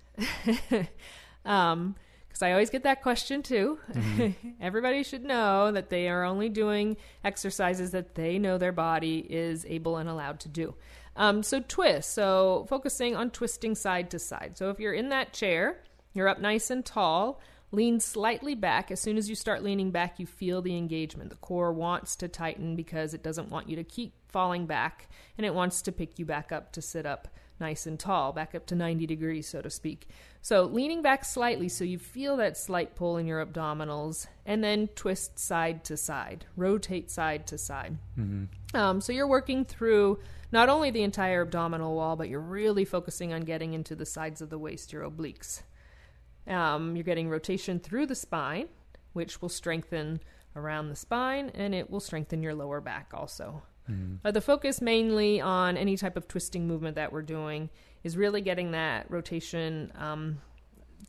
um, 1.46 1.96
because 2.28 2.44
I 2.44 2.52
always 2.52 2.70
get 2.70 2.84
that 2.84 3.02
question 3.02 3.42
too. 3.42 3.80
Everybody 4.62 5.04
should 5.04 5.24
know 5.24 5.72
that 5.72 5.90
they 5.90 6.08
are 6.10 6.24
only 6.24 6.48
doing 6.48 6.96
exercises 7.24 7.92
that 7.92 8.16
they 8.16 8.38
know 8.38 8.58
their 8.58 8.72
body 8.72 9.26
is 9.30 9.66
able 9.66 9.98
and 9.98 10.08
allowed 10.08 10.40
to 10.42 10.50
do. 10.50 10.76
Um, 11.16 11.44
so, 11.44 11.60
twist. 11.60 12.14
So, 12.14 12.66
focusing 12.70 13.16
on 13.16 13.32
twisting 13.32 13.76
side 13.76 14.12
to 14.12 14.20
side. 14.20 14.58
So, 14.58 14.70
if 14.70 14.80
you're 14.80 14.94
in 14.94 15.10
that 15.10 15.34
chair, 15.34 15.82
you're 16.14 16.30
up 16.30 16.40
nice 16.40 16.70
and 16.70 16.86
tall, 16.86 17.42
lean 17.72 18.00
slightly 18.00 18.56
back. 18.56 18.90
As 18.90 19.02
soon 19.02 19.18
as 19.18 19.28
you 19.28 19.36
start 19.36 19.64
leaning 19.64 19.92
back, 19.92 20.20
you 20.20 20.26
feel 20.26 20.62
the 20.62 20.78
engagement. 20.78 21.30
The 21.32 21.36
core 21.36 21.74
wants 21.74 22.16
to 22.18 22.28
tighten 22.28 22.76
because 22.76 23.14
it 23.14 23.24
doesn't 23.24 23.50
want 23.50 23.70
you 23.70 23.76
to 23.76 23.84
keep 23.84 24.14
falling 24.30 24.66
back 24.66 25.10
and 25.38 25.46
it 25.46 25.54
wants 25.54 25.82
to 25.82 25.92
pick 25.92 26.20
you 26.20 26.26
back 26.26 26.52
up 26.52 26.72
to 26.74 26.82
sit 26.82 27.06
up 27.06 27.28
nice 27.60 27.86
and 27.86 28.00
tall, 28.00 28.34
back 28.34 28.56
up 28.56 28.66
to 28.68 28.75
90 28.75 29.06
degrees, 29.06 29.48
so 29.48 29.62
to 29.62 29.70
speak. 29.70 30.08
So, 30.42 30.63
leaning 30.63 31.01
back 31.01 31.25
slightly 31.25 31.70
so 31.70 31.84
you 31.84 32.00
feel 32.00 32.38
that 32.38 32.58
slight 32.58 32.96
pull 32.96 33.18
in 33.18 33.28
your 33.28 33.46
abdominals, 33.46 34.28
and 34.46 34.63
then 34.63 34.88
twist 34.96 35.38
side 35.38 35.84
to 35.86 35.98
side, 35.98 36.46
rotate 36.56 37.12
side 37.12 37.48
to 37.48 37.58
side. 37.58 37.98
Um, 38.74 39.01
so, 39.01 39.12
you're 39.12 39.28
working 39.28 39.66
through 39.66 40.20
not 40.51 40.70
only 40.70 40.92
the 40.92 41.04
entire 41.04 41.42
abdominal 41.42 41.96
wall, 41.96 42.16
but 42.16 42.30
you're 42.30 42.39
really 42.39 42.86
focusing 42.86 43.34
on 43.34 43.42
getting 43.42 43.74
into 43.74 43.96
the 43.96 44.06
sides 44.06 44.42
of 44.42 44.50
the 44.50 44.58
waist, 44.58 44.94
your 44.94 45.10
obliques. 45.10 45.62
Um, 46.48 46.96
you're 46.96 47.04
getting 47.04 47.30
rotation 47.30 47.80
through 47.80 48.08
the 48.08 48.16
spine, 48.16 48.70
which 49.13 49.42
will 49.42 49.50
strengthen 49.50 50.22
around 50.56 50.89
the 50.89 50.96
spine 50.96 51.51
and 51.54 51.75
it 51.75 51.89
will 51.89 52.00
strengthen 52.00 52.42
your 52.42 52.56
lower 52.56 52.82
back 52.82 53.12
also. 53.13 53.62
Uh, 54.24 54.31
the 54.31 54.41
focus 54.41 54.81
mainly 54.81 55.41
on 55.41 55.77
any 55.77 55.98
type 55.98 56.17
of 56.17 56.27
twisting 56.27 56.67
movement 56.67 56.96
that 56.96 57.12
we're 57.12 57.22
doing 57.22 57.69
is 58.03 58.15
really 58.15 58.41
getting 58.41 58.72
that 58.72 59.10
rotation 59.10 59.91
um, 59.98 60.39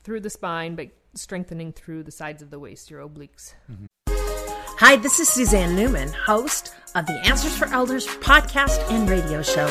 through 0.02 0.20
the 0.20 0.30
spine, 0.30 0.74
but 0.74 0.88
strengthening 1.14 1.72
through 1.72 2.02
the 2.02 2.10
sides 2.10 2.42
of 2.42 2.50
the 2.50 2.58
waist, 2.58 2.90
your 2.90 3.06
obliques. 3.06 3.54
Hi, 4.08 4.96
this 4.96 5.20
is 5.20 5.28
Suzanne 5.28 5.76
Newman, 5.76 6.08
host 6.12 6.74
of 6.94 7.06
the 7.06 7.20
Answers 7.26 7.56
for 7.56 7.66
Elders 7.66 8.06
podcast 8.06 8.90
and 8.90 9.08
radio 9.08 9.42
show. 9.42 9.66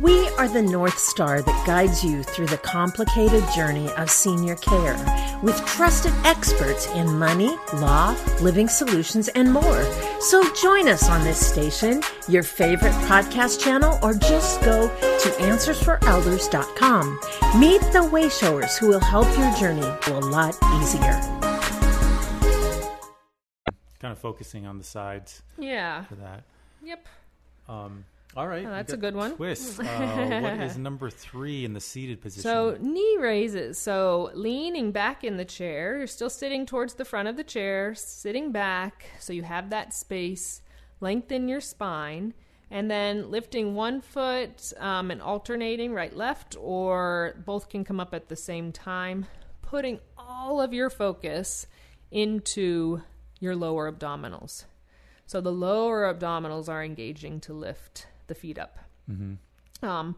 We 0.00 0.28
are 0.30 0.48
the 0.48 0.62
North 0.62 0.98
Star 0.98 1.42
that 1.42 1.66
guides 1.66 2.02
you 2.02 2.22
through 2.22 2.46
the 2.46 2.56
complicated 2.58 3.44
journey 3.54 3.90
of 3.98 4.10
senior 4.10 4.56
care 4.56 4.96
with 5.42 5.62
trusted 5.66 6.12
experts 6.24 6.86
in 6.94 7.18
money, 7.18 7.54
law, 7.74 8.16
living 8.40 8.66
solutions, 8.68 9.28
and 9.28 9.52
more. 9.52 9.82
So 10.20 10.42
join 10.54 10.88
us 10.88 11.06
on 11.10 11.22
this 11.22 11.44
station, 11.44 12.02
your 12.28 12.42
favorite 12.42 12.94
podcast 13.10 13.60
channel, 13.62 13.98
or 14.02 14.14
just 14.14 14.62
go 14.62 14.88
to 14.88 15.28
answersforelders.com. 15.38 17.20
Meet 17.60 17.80
the 17.92 18.08
Wayshowers 18.10 18.78
who 18.78 18.86
will 18.88 19.00
help 19.00 19.26
your 19.36 19.54
journey 19.56 19.82
go 20.06 20.18
a 20.18 20.20
lot 20.20 20.56
easier. 20.80 21.20
Kind 24.00 24.12
of 24.12 24.18
focusing 24.18 24.64
on 24.66 24.78
the 24.78 24.84
sides 24.84 25.42
Yeah. 25.58 26.04
for 26.04 26.14
that. 26.14 26.44
Yep. 26.82 27.06
Um, 27.68 28.06
all 28.36 28.46
right. 28.46 28.64
Oh, 28.64 28.70
that's 28.70 28.92
a 28.92 28.96
good 28.96 29.14
one. 29.14 29.36
Twist. 29.36 29.80
Uh, 29.90 30.40
what 30.40 30.60
is 30.60 30.78
number 30.78 31.10
three 31.10 31.64
in 31.64 31.72
the 31.72 31.80
seated 31.80 32.20
position? 32.20 32.42
So 32.42 32.76
knee 32.80 33.16
raises. 33.18 33.78
So 33.78 34.30
leaning 34.34 34.92
back 34.92 35.24
in 35.24 35.36
the 35.36 35.44
chair, 35.44 35.98
you're 35.98 36.06
still 36.06 36.30
sitting 36.30 36.64
towards 36.64 36.94
the 36.94 37.04
front 37.04 37.28
of 37.28 37.36
the 37.36 37.44
chair, 37.44 37.94
sitting 37.94 38.52
back, 38.52 39.06
so 39.18 39.32
you 39.32 39.42
have 39.42 39.70
that 39.70 39.92
space. 39.92 40.62
Lengthen 41.00 41.48
your 41.48 41.60
spine, 41.60 42.34
and 42.70 42.90
then 42.90 43.30
lifting 43.30 43.74
one 43.74 44.00
foot 44.00 44.72
um, 44.78 45.10
and 45.10 45.20
alternating 45.20 45.92
right 45.92 46.14
left, 46.14 46.56
or 46.60 47.34
both 47.44 47.68
can 47.68 47.84
come 47.84 47.98
up 47.98 48.14
at 48.14 48.28
the 48.28 48.36
same 48.36 48.70
time. 48.70 49.26
Putting 49.62 49.98
all 50.16 50.60
of 50.60 50.72
your 50.72 50.90
focus 50.90 51.66
into 52.10 53.02
your 53.40 53.56
lower 53.56 53.90
abdominals. 53.90 54.64
So 55.26 55.40
the 55.40 55.52
lower 55.52 56.12
abdominals 56.12 56.68
are 56.68 56.82
engaging 56.82 57.40
to 57.40 57.52
lift 57.52 58.06
the 58.30 58.34
feet 58.34 58.58
up. 58.58 58.78
Um, 59.82 60.16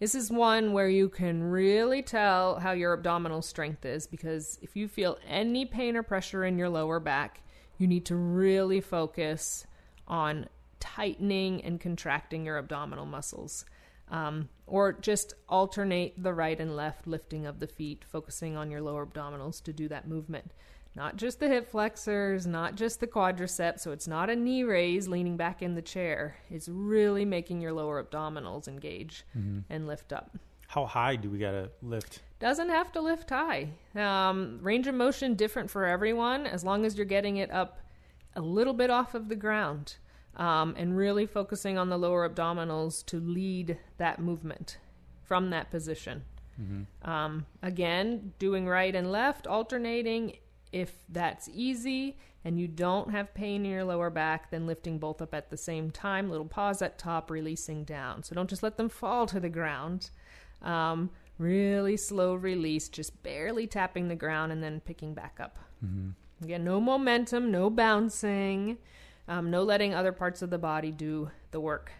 this 0.00 0.14
is 0.16 0.30
one 0.30 0.72
where 0.72 0.88
you 0.88 1.08
can 1.08 1.44
really 1.44 2.02
tell 2.02 2.58
how 2.58 2.72
your 2.72 2.92
abdominal 2.92 3.40
strength 3.40 3.84
is 3.86 4.06
because 4.08 4.58
if 4.60 4.74
you 4.74 4.88
feel 4.88 5.16
any 5.28 5.64
pain 5.64 5.96
or 5.96 6.02
pressure 6.02 6.44
in 6.44 6.58
your 6.58 6.68
lower 6.68 6.98
back, 6.98 7.40
you 7.78 7.86
need 7.86 8.04
to 8.06 8.16
really 8.16 8.80
focus 8.80 9.64
on 10.08 10.48
tightening 10.80 11.62
and 11.62 11.80
contracting 11.80 12.44
your 12.44 12.58
abdominal 12.58 13.06
muscles. 13.06 13.64
Um, 14.10 14.48
or 14.66 14.92
just 14.92 15.34
alternate 15.48 16.20
the 16.20 16.34
right 16.34 16.58
and 16.58 16.76
left 16.76 17.06
lifting 17.06 17.46
of 17.46 17.60
the 17.60 17.68
feet, 17.68 18.04
focusing 18.04 18.56
on 18.56 18.70
your 18.70 18.82
lower 18.82 19.06
abdominals 19.06 19.62
to 19.62 19.72
do 19.72 19.86
that 19.88 20.08
movement. 20.08 20.50
Not 20.94 21.16
just 21.16 21.40
the 21.40 21.48
hip 21.48 21.70
flexors, 21.70 22.46
not 22.46 22.74
just 22.74 23.00
the 23.00 23.06
quadriceps. 23.06 23.80
So 23.80 23.92
it's 23.92 24.06
not 24.06 24.28
a 24.30 24.36
knee 24.36 24.62
raise 24.62 25.08
leaning 25.08 25.36
back 25.36 25.62
in 25.62 25.74
the 25.74 25.82
chair. 25.82 26.36
It's 26.50 26.68
really 26.68 27.24
making 27.24 27.60
your 27.60 27.72
lower 27.72 28.02
abdominals 28.02 28.68
engage 28.68 29.24
and 29.70 29.86
lift 29.86 30.12
up. 30.12 30.36
How 30.68 30.86
high 30.86 31.16
do 31.16 31.30
we 31.30 31.38
gotta 31.38 31.70
lift? 31.82 32.22
Doesn't 32.38 32.70
have 32.70 32.92
to 32.92 33.00
lift 33.00 33.30
high. 33.30 33.70
Um, 33.94 34.58
range 34.62 34.86
of 34.86 34.94
motion 34.94 35.34
different 35.34 35.70
for 35.70 35.84
everyone 35.86 36.46
as 36.46 36.64
long 36.64 36.84
as 36.84 36.96
you're 36.96 37.06
getting 37.06 37.36
it 37.36 37.50
up 37.50 37.78
a 38.34 38.40
little 38.40 38.72
bit 38.74 38.90
off 38.90 39.14
of 39.14 39.28
the 39.28 39.36
ground 39.36 39.96
um, 40.36 40.74
and 40.78 40.96
really 40.96 41.26
focusing 41.26 41.76
on 41.78 41.88
the 41.90 41.98
lower 41.98 42.28
abdominals 42.28 43.04
to 43.06 43.20
lead 43.20 43.78
that 43.98 44.18
movement 44.18 44.78
from 45.24 45.50
that 45.50 45.70
position. 45.70 46.24
Um, 47.02 47.46
again, 47.62 48.32
doing 48.38 48.66
right 48.66 48.94
and 48.94 49.10
left, 49.10 49.46
alternating. 49.46 50.36
If 50.72 50.94
that's 51.08 51.48
easy 51.52 52.16
and 52.44 52.58
you 52.58 52.66
don't 52.66 53.10
have 53.10 53.34
pain 53.34 53.64
in 53.64 53.70
your 53.70 53.84
lower 53.84 54.10
back, 54.10 54.50
then 54.50 54.66
lifting 54.66 54.98
both 54.98 55.22
up 55.22 55.34
at 55.34 55.50
the 55.50 55.56
same 55.56 55.90
time. 55.90 56.30
Little 56.30 56.46
pause 56.46 56.82
at 56.82 56.98
top, 56.98 57.30
releasing 57.30 57.84
down. 57.84 58.22
So 58.22 58.34
don't 58.34 58.50
just 58.50 58.62
let 58.62 58.76
them 58.76 58.88
fall 58.88 59.26
to 59.26 59.38
the 59.38 59.48
ground. 59.48 60.10
Um, 60.62 61.10
really 61.38 61.96
slow 61.96 62.34
release, 62.34 62.88
just 62.88 63.22
barely 63.22 63.66
tapping 63.66 64.08
the 64.08 64.16
ground 64.16 64.50
and 64.52 64.62
then 64.62 64.80
picking 64.80 65.14
back 65.14 65.38
up. 65.40 65.58
Again, 66.42 66.64
no 66.64 66.80
momentum, 66.80 67.50
no 67.50 67.70
bouncing, 67.70 68.78
um, 69.28 69.50
no 69.50 69.62
letting 69.62 69.94
other 69.94 70.12
parts 70.12 70.42
of 70.42 70.50
the 70.50 70.58
body 70.58 70.90
do 70.90 71.30
the 71.52 71.60
work. 71.60 71.92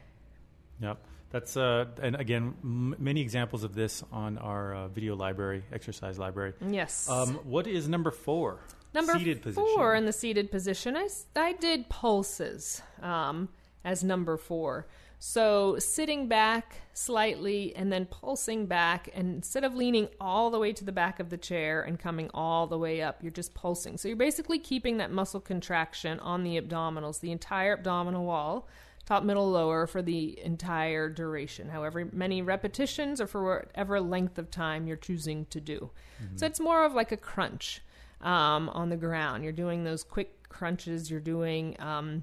Yep. 0.80 0.98
That's 1.32 1.56
uh, 1.56 1.86
and 2.02 2.14
again, 2.16 2.54
m- 2.62 2.94
many 2.98 3.22
examples 3.22 3.64
of 3.64 3.74
this 3.74 4.04
on 4.12 4.38
our 4.38 4.74
uh, 4.74 4.88
video 4.88 5.16
library, 5.16 5.64
exercise 5.72 6.18
library. 6.18 6.52
Yes. 6.66 7.08
Um, 7.08 7.40
what 7.44 7.66
is 7.66 7.88
number 7.88 8.10
four? 8.10 8.60
Number 8.94 9.14
seated 9.14 9.40
position. 9.40 9.66
four 9.74 9.94
in 9.94 10.04
the 10.04 10.12
seated 10.12 10.50
position, 10.50 10.96
i, 10.96 11.08
I 11.34 11.54
did 11.54 11.88
pulses 11.88 12.82
um, 13.00 13.48
as 13.84 14.04
number 14.04 14.36
four. 14.36 14.86
So 15.18 15.78
sitting 15.78 16.26
back 16.26 16.82
slightly 16.94 17.74
and 17.76 17.92
then 17.92 18.06
pulsing 18.06 18.66
back, 18.66 19.08
and 19.14 19.36
instead 19.36 19.62
of 19.62 19.72
leaning 19.72 20.08
all 20.20 20.50
the 20.50 20.58
way 20.58 20.72
to 20.72 20.84
the 20.84 20.90
back 20.92 21.20
of 21.20 21.30
the 21.30 21.38
chair 21.38 21.80
and 21.80 21.96
coming 21.96 22.28
all 22.34 22.66
the 22.66 22.76
way 22.76 23.00
up, 23.00 23.22
you're 23.22 23.30
just 23.30 23.54
pulsing. 23.54 23.96
So 23.96 24.08
you're 24.08 24.16
basically 24.16 24.58
keeping 24.58 24.96
that 24.96 25.12
muscle 25.12 25.40
contraction 25.40 26.18
on 26.20 26.42
the 26.42 26.60
abdominals, 26.60 27.20
the 27.20 27.30
entire 27.30 27.74
abdominal 27.74 28.24
wall, 28.24 28.68
top, 29.06 29.25
middle, 29.25 29.50
lower, 29.50 29.87
for 29.87 30.00
the 30.02 30.38
entire 30.42 31.09
duration, 31.09 31.68
however 31.68 32.09
many 32.12 32.40
repetitions 32.42 33.21
or 33.21 33.26
for 33.26 33.44
whatever 33.44 34.00
length 34.00 34.38
of 34.38 34.50
time 34.50 34.87
you're 34.87 34.97
choosing 34.97 35.47
to 35.47 35.61
do. 35.61 35.90
So 36.37 36.47
it's 36.47 36.61
more 36.61 36.85
of 36.85 36.94
like 36.94 37.11
a 37.11 37.16
crunch 37.16 37.80
um, 38.21 38.68
on 38.68 38.90
the 38.90 38.97
ground. 38.97 39.42
You're 39.42 39.52
doing 39.52 39.82
those 39.85 40.04
quick 40.04 40.49
crunches. 40.49 41.11
You're 41.11 41.18
doing 41.21 41.76
um, 41.80 42.23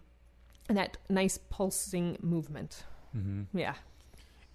that 0.69 0.95
nice 1.09 1.37
pulsing 1.49 2.17
movement. 2.21 2.83
Mm-hmm. 3.15 3.57
Yeah. 3.57 3.73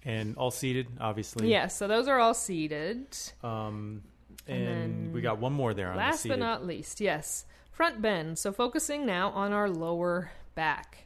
and 0.03 0.35
all 0.37 0.49
seated, 0.51 0.87
obviously. 0.99 1.51
Yeah. 1.51 1.67
So 1.67 1.87
those 1.87 2.07
are 2.07 2.19
all 2.19 2.33
seated. 2.33 3.15
Um, 3.43 4.01
And 4.47 4.67
and, 4.67 5.13
we 5.13 5.21
got 5.21 5.39
one 5.39 5.53
more 5.53 5.73
there 5.73 5.87
on 5.89 5.93
the 5.93 5.99
Last 5.99 6.21
seated. 6.21 6.39
but 6.39 6.45
not 6.45 6.65
least, 6.65 6.99
yes, 7.01 7.45
front 7.71 8.01
bend. 8.01 8.37
So 8.39 8.51
focusing 8.51 9.05
now 9.05 9.29
on 9.29 9.51
our 9.53 9.69
lower 9.69 10.31
back. 10.55 11.04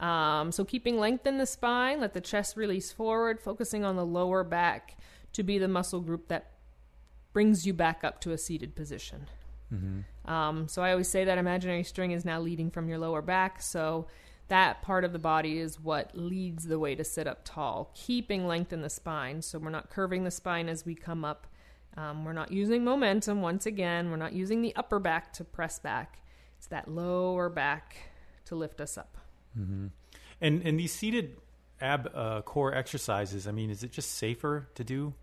Um, 0.00 0.50
so 0.50 0.64
keeping 0.64 0.98
length 0.98 1.26
in 1.26 1.38
the 1.38 1.46
spine, 1.46 2.00
let 2.00 2.14
the 2.14 2.20
chest 2.20 2.56
release 2.56 2.90
forward, 2.90 3.40
focusing 3.40 3.84
on 3.84 3.96
the 3.96 4.04
lower 4.06 4.42
back 4.42 4.96
to 5.34 5.42
be 5.42 5.58
the 5.58 5.68
muscle 5.68 6.00
group 6.00 6.28
that 6.28 6.52
brings 7.32 7.66
you 7.66 7.72
back 7.72 8.02
up 8.02 8.20
to 8.22 8.32
a 8.32 8.38
seated 8.38 8.74
position. 8.74 9.26
Um, 10.24 10.66
so 10.68 10.82
I 10.82 10.90
always 10.90 11.06
say 11.08 11.24
that 11.24 11.38
imaginary 11.38 11.84
string 11.84 12.10
is 12.10 12.24
now 12.24 12.40
leading 12.40 12.70
from 12.70 12.88
your 12.88 12.98
lower 12.98 13.22
back. 13.22 13.62
So 13.62 14.06
that 14.48 14.82
part 14.82 15.04
of 15.04 15.12
the 15.12 15.18
body 15.20 15.58
is 15.58 15.78
what 15.78 16.10
leads 16.14 16.64
the 16.64 16.78
way 16.78 16.96
to 16.96 17.04
sit 17.04 17.28
up 17.28 17.42
tall, 17.44 17.92
keeping 17.94 18.48
length 18.48 18.72
in 18.72 18.82
the 18.82 18.90
spine. 18.90 19.42
So 19.42 19.60
we're 19.60 19.70
not 19.70 19.90
curving 19.90 20.24
the 20.24 20.30
spine 20.30 20.68
as 20.68 20.84
we 20.84 20.94
come 20.94 21.24
up. 21.24 21.46
Um, 21.96 22.24
we're 22.24 22.32
not 22.32 22.50
using 22.50 22.82
momentum 22.82 23.42
once 23.42 23.66
again. 23.66 24.10
We're 24.10 24.16
not 24.16 24.32
using 24.32 24.62
the 24.62 24.74
upper 24.74 24.98
back 24.98 25.32
to 25.34 25.44
press 25.44 25.78
back. 25.78 26.20
It's 26.56 26.66
that 26.68 26.88
lower 26.88 27.48
back 27.48 27.96
to 28.46 28.56
lift 28.56 28.80
us 28.80 28.98
up. 28.98 29.19
And 30.40 30.62
and 30.62 30.78
these 30.78 30.92
seated 30.92 31.36
ab 31.80 32.10
uh, 32.14 32.42
core 32.42 32.74
exercises. 32.74 33.46
I 33.46 33.52
mean, 33.52 33.70
is 33.70 33.82
it 33.82 33.92
just 33.92 34.16
safer 34.16 34.68
to 34.74 34.84
do 34.84 35.14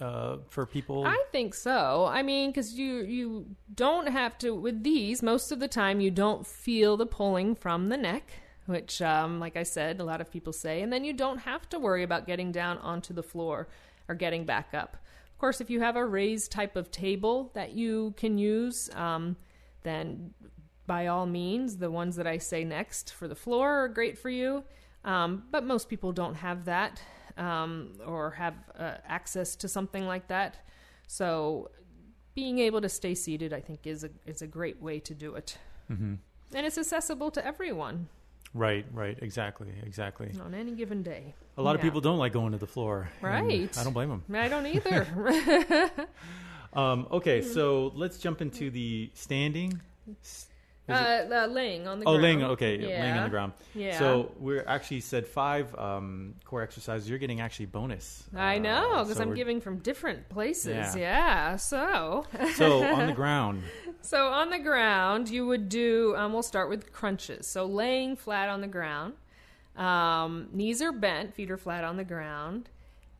uh, 0.00 0.38
for 0.48 0.66
people? 0.66 1.04
I 1.04 1.22
think 1.32 1.54
so. 1.54 2.06
I 2.06 2.22
mean, 2.22 2.50
because 2.50 2.74
you 2.74 3.02
you 3.02 3.46
don't 3.74 4.08
have 4.08 4.38
to 4.38 4.54
with 4.54 4.82
these. 4.82 5.22
Most 5.22 5.52
of 5.52 5.60
the 5.60 5.68
time, 5.68 6.00
you 6.00 6.10
don't 6.10 6.46
feel 6.46 6.96
the 6.96 7.06
pulling 7.06 7.54
from 7.54 7.88
the 7.88 7.96
neck, 7.96 8.30
which, 8.66 9.00
um, 9.02 9.40
like 9.40 9.56
I 9.56 9.62
said, 9.62 10.00
a 10.00 10.04
lot 10.04 10.20
of 10.20 10.30
people 10.30 10.52
say, 10.52 10.82
and 10.82 10.92
then 10.92 11.04
you 11.04 11.12
don't 11.12 11.38
have 11.38 11.68
to 11.70 11.78
worry 11.78 12.02
about 12.02 12.26
getting 12.26 12.52
down 12.52 12.78
onto 12.78 13.14
the 13.14 13.22
floor 13.22 13.68
or 14.08 14.14
getting 14.14 14.44
back 14.44 14.74
up. 14.74 14.96
Of 15.32 15.38
course, 15.38 15.60
if 15.60 15.70
you 15.70 15.80
have 15.80 15.94
a 15.96 16.04
raised 16.04 16.50
type 16.50 16.74
of 16.74 16.90
table 16.90 17.52
that 17.54 17.72
you 17.72 18.12
can 18.16 18.38
use, 18.38 18.90
um, 18.94 19.36
then 19.84 20.34
by 20.88 21.06
all 21.06 21.26
means, 21.26 21.76
the 21.76 21.90
ones 21.90 22.16
that 22.16 22.26
I 22.26 22.38
say 22.38 22.64
next 22.64 23.12
for 23.12 23.28
the 23.28 23.36
floor 23.36 23.84
are 23.84 23.88
great 23.88 24.18
for 24.18 24.30
you. 24.30 24.64
Um, 25.04 25.44
but 25.52 25.62
most 25.64 25.88
people 25.88 26.10
don't 26.10 26.34
have 26.34 26.64
that 26.64 27.00
um, 27.36 27.92
or 28.04 28.32
have 28.32 28.54
uh, 28.76 28.94
access 29.06 29.54
to 29.56 29.68
something 29.68 30.04
like 30.06 30.26
that. 30.26 30.56
So 31.06 31.70
being 32.34 32.58
able 32.58 32.80
to 32.80 32.88
stay 32.88 33.14
seated, 33.14 33.52
I 33.52 33.60
think, 33.60 33.86
is 33.86 34.02
a 34.02 34.10
is 34.26 34.42
a 34.42 34.46
great 34.46 34.82
way 34.82 34.98
to 35.00 35.14
do 35.14 35.36
it, 35.36 35.56
mm-hmm. 35.90 36.14
and 36.54 36.66
it's 36.66 36.78
accessible 36.78 37.30
to 37.32 37.46
everyone 37.46 38.08
right, 38.54 38.84
right, 38.92 39.18
exactly, 39.22 39.68
exactly. 39.84 40.32
on 40.44 40.54
any 40.54 40.72
given 40.72 41.02
day. 41.02 41.34
A 41.56 41.62
lot 41.62 41.76
of 41.76 41.80
people 41.80 42.00
don't 42.00 42.18
like 42.18 42.32
going 42.32 42.52
to 42.52 42.58
the 42.58 42.66
floor. 42.66 43.08
Right. 43.20 43.76
I 43.78 43.84
don't 43.84 43.92
blame 43.92 44.08
them. 44.08 44.24
I 44.34 44.48
don't 44.48 44.66
either. 44.66 45.90
Um, 46.72 47.08
okay, 47.10 47.42
so 47.42 47.92
let's 47.94 48.18
jump 48.18 48.42
into 48.42 48.70
the 48.70 49.10
standing. 49.14 49.80
S- 50.88 51.24
is 51.24 51.30
it- 51.30 51.32
uh, 51.32 51.44
uh, 51.44 51.46
laying 51.48 51.86
on 51.86 51.98
the 52.00 52.06
Oh, 52.06 52.12
ground. 52.12 52.22
laying. 52.22 52.42
Okay, 52.44 52.78
laying 52.78 53.16
on 53.16 53.24
the 53.24 53.30
ground. 53.30 53.52
Yeah. 53.74 53.98
So 53.98 54.32
we're 54.38 54.64
actually 54.66 55.00
said 55.00 55.26
five 55.26 55.74
um, 55.78 56.34
core 56.44 56.62
exercises. 56.62 57.08
You're 57.08 57.18
getting 57.18 57.40
actually 57.40 57.66
bonus. 57.66 58.24
I 58.34 58.56
Uh, 58.56 58.58
know 58.60 58.88
because 59.04 59.16
so 59.18 59.22
I'm 59.22 59.34
giving 59.34 59.60
from 59.60 59.78
different 59.78 60.28
places. 60.28 60.94
Yeah. 60.94 60.96
Yeah. 60.96 61.56
So, 61.56 62.24
So 62.54 62.84
on 62.84 63.06
the 63.06 63.12
ground. 63.22 63.62
so 64.00 64.28
on 64.28 64.50
the 64.50 64.58
ground, 64.58 65.28
you 65.28 65.46
would 65.46 65.68
do. 65.68 66.14
Um, 66.16 66.32
we'll 66.32 66.42
start 66.42 66.68
with 66.68 66.92
crunches. 66.92 67.46
So 67.46 67.66
laying 67.66 68.16
flat 68.16 68.48
on 68.48 68.60
the 68.60 68.66
ground, 68.68 69.14
um, 69.76 70.48
knees 70.52 70.80
are 70.82 70.92
bent, 70.92 71.34
feet 71.34 71.50
are 71.50 71.56
flat 71.58 71.84
on 71.84 71.96
the 71.96 72.04
ground. 72.04 72.68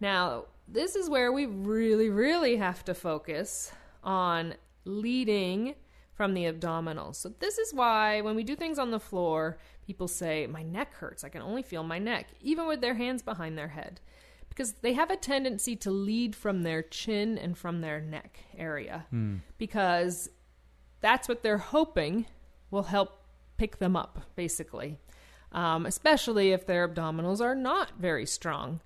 Now, 0.01 0.45
this 0.67 0.95
is 0.97 1.09
where 1.09 1.33
we 1.33 1.47
really, 1.47 2.09
really 2.09 2.57
have 2.57 2.85
to 2.85 2.95
focus 2.95 3.73
on 4.05 4.55
leading 4.85 5.75
from 6.19 6.35
the 6.35 6.47
abdominals. 6.47 7.15
So 7.15 7.29
this 7.39 7.59
is 7.59 7.73
why 7.73 8.23
when 8.23 8.35
we 8.35 8.43
do 8.43 8.57
things 8.57 8.77
on 8.77 8.91
the 8.91 8.99
floor, 8.99 9.57
people 9.87 10.09
say, 10.09 10.49
"My 10.49 10.65
neck 10.65 10.93
hurts. 10.95 11.23
I 11.23 11.29
can 11.29 11.43
only 11.43 11.63
feel 11.63 11.85
my 11.85 12.01
neck," 12.01 12.27
even 12.41 12.67
with 12.67 12.81
their 12.81 12.95
hands 12.95 13.23
behind 13.23 13.57
their 13.57 13.69
head. 13.69 14.01
Because 14.49 14.73
they 14.73 14.95
have 14.95 15.13
a 15.13 15.17
tendency 15.17 15.77
to 15.77 15.93
lead 15.93 16.35
from 16.35 16.65
their 16.65 16.83
chin 16.83 17.39
and 17.39 17.57
from 17.57 17.83
their 17.83 18.01
neck 18.01 18.41
area. 18.57 19.07
Because 19.59 20.29
that's 21.01 21.29
what 21.29 21.45
they're 21.45 21.59
hoping 21.59 22.27
will 22.73 22.83
help 22.83 23.23
pick 23.57 23.79
them 23.79 23.95
up, 23.95 24.23
basically. 24.35 24.99
Um, 25.53 25.87
especially 25.87 26.51
if 26.51 26.67
their 26.67 26.89
abdominals 26.89 27.41
are 27.41 27.55
not 27.55 27.93
very 27.97 28.27
strong. 28.27 28.81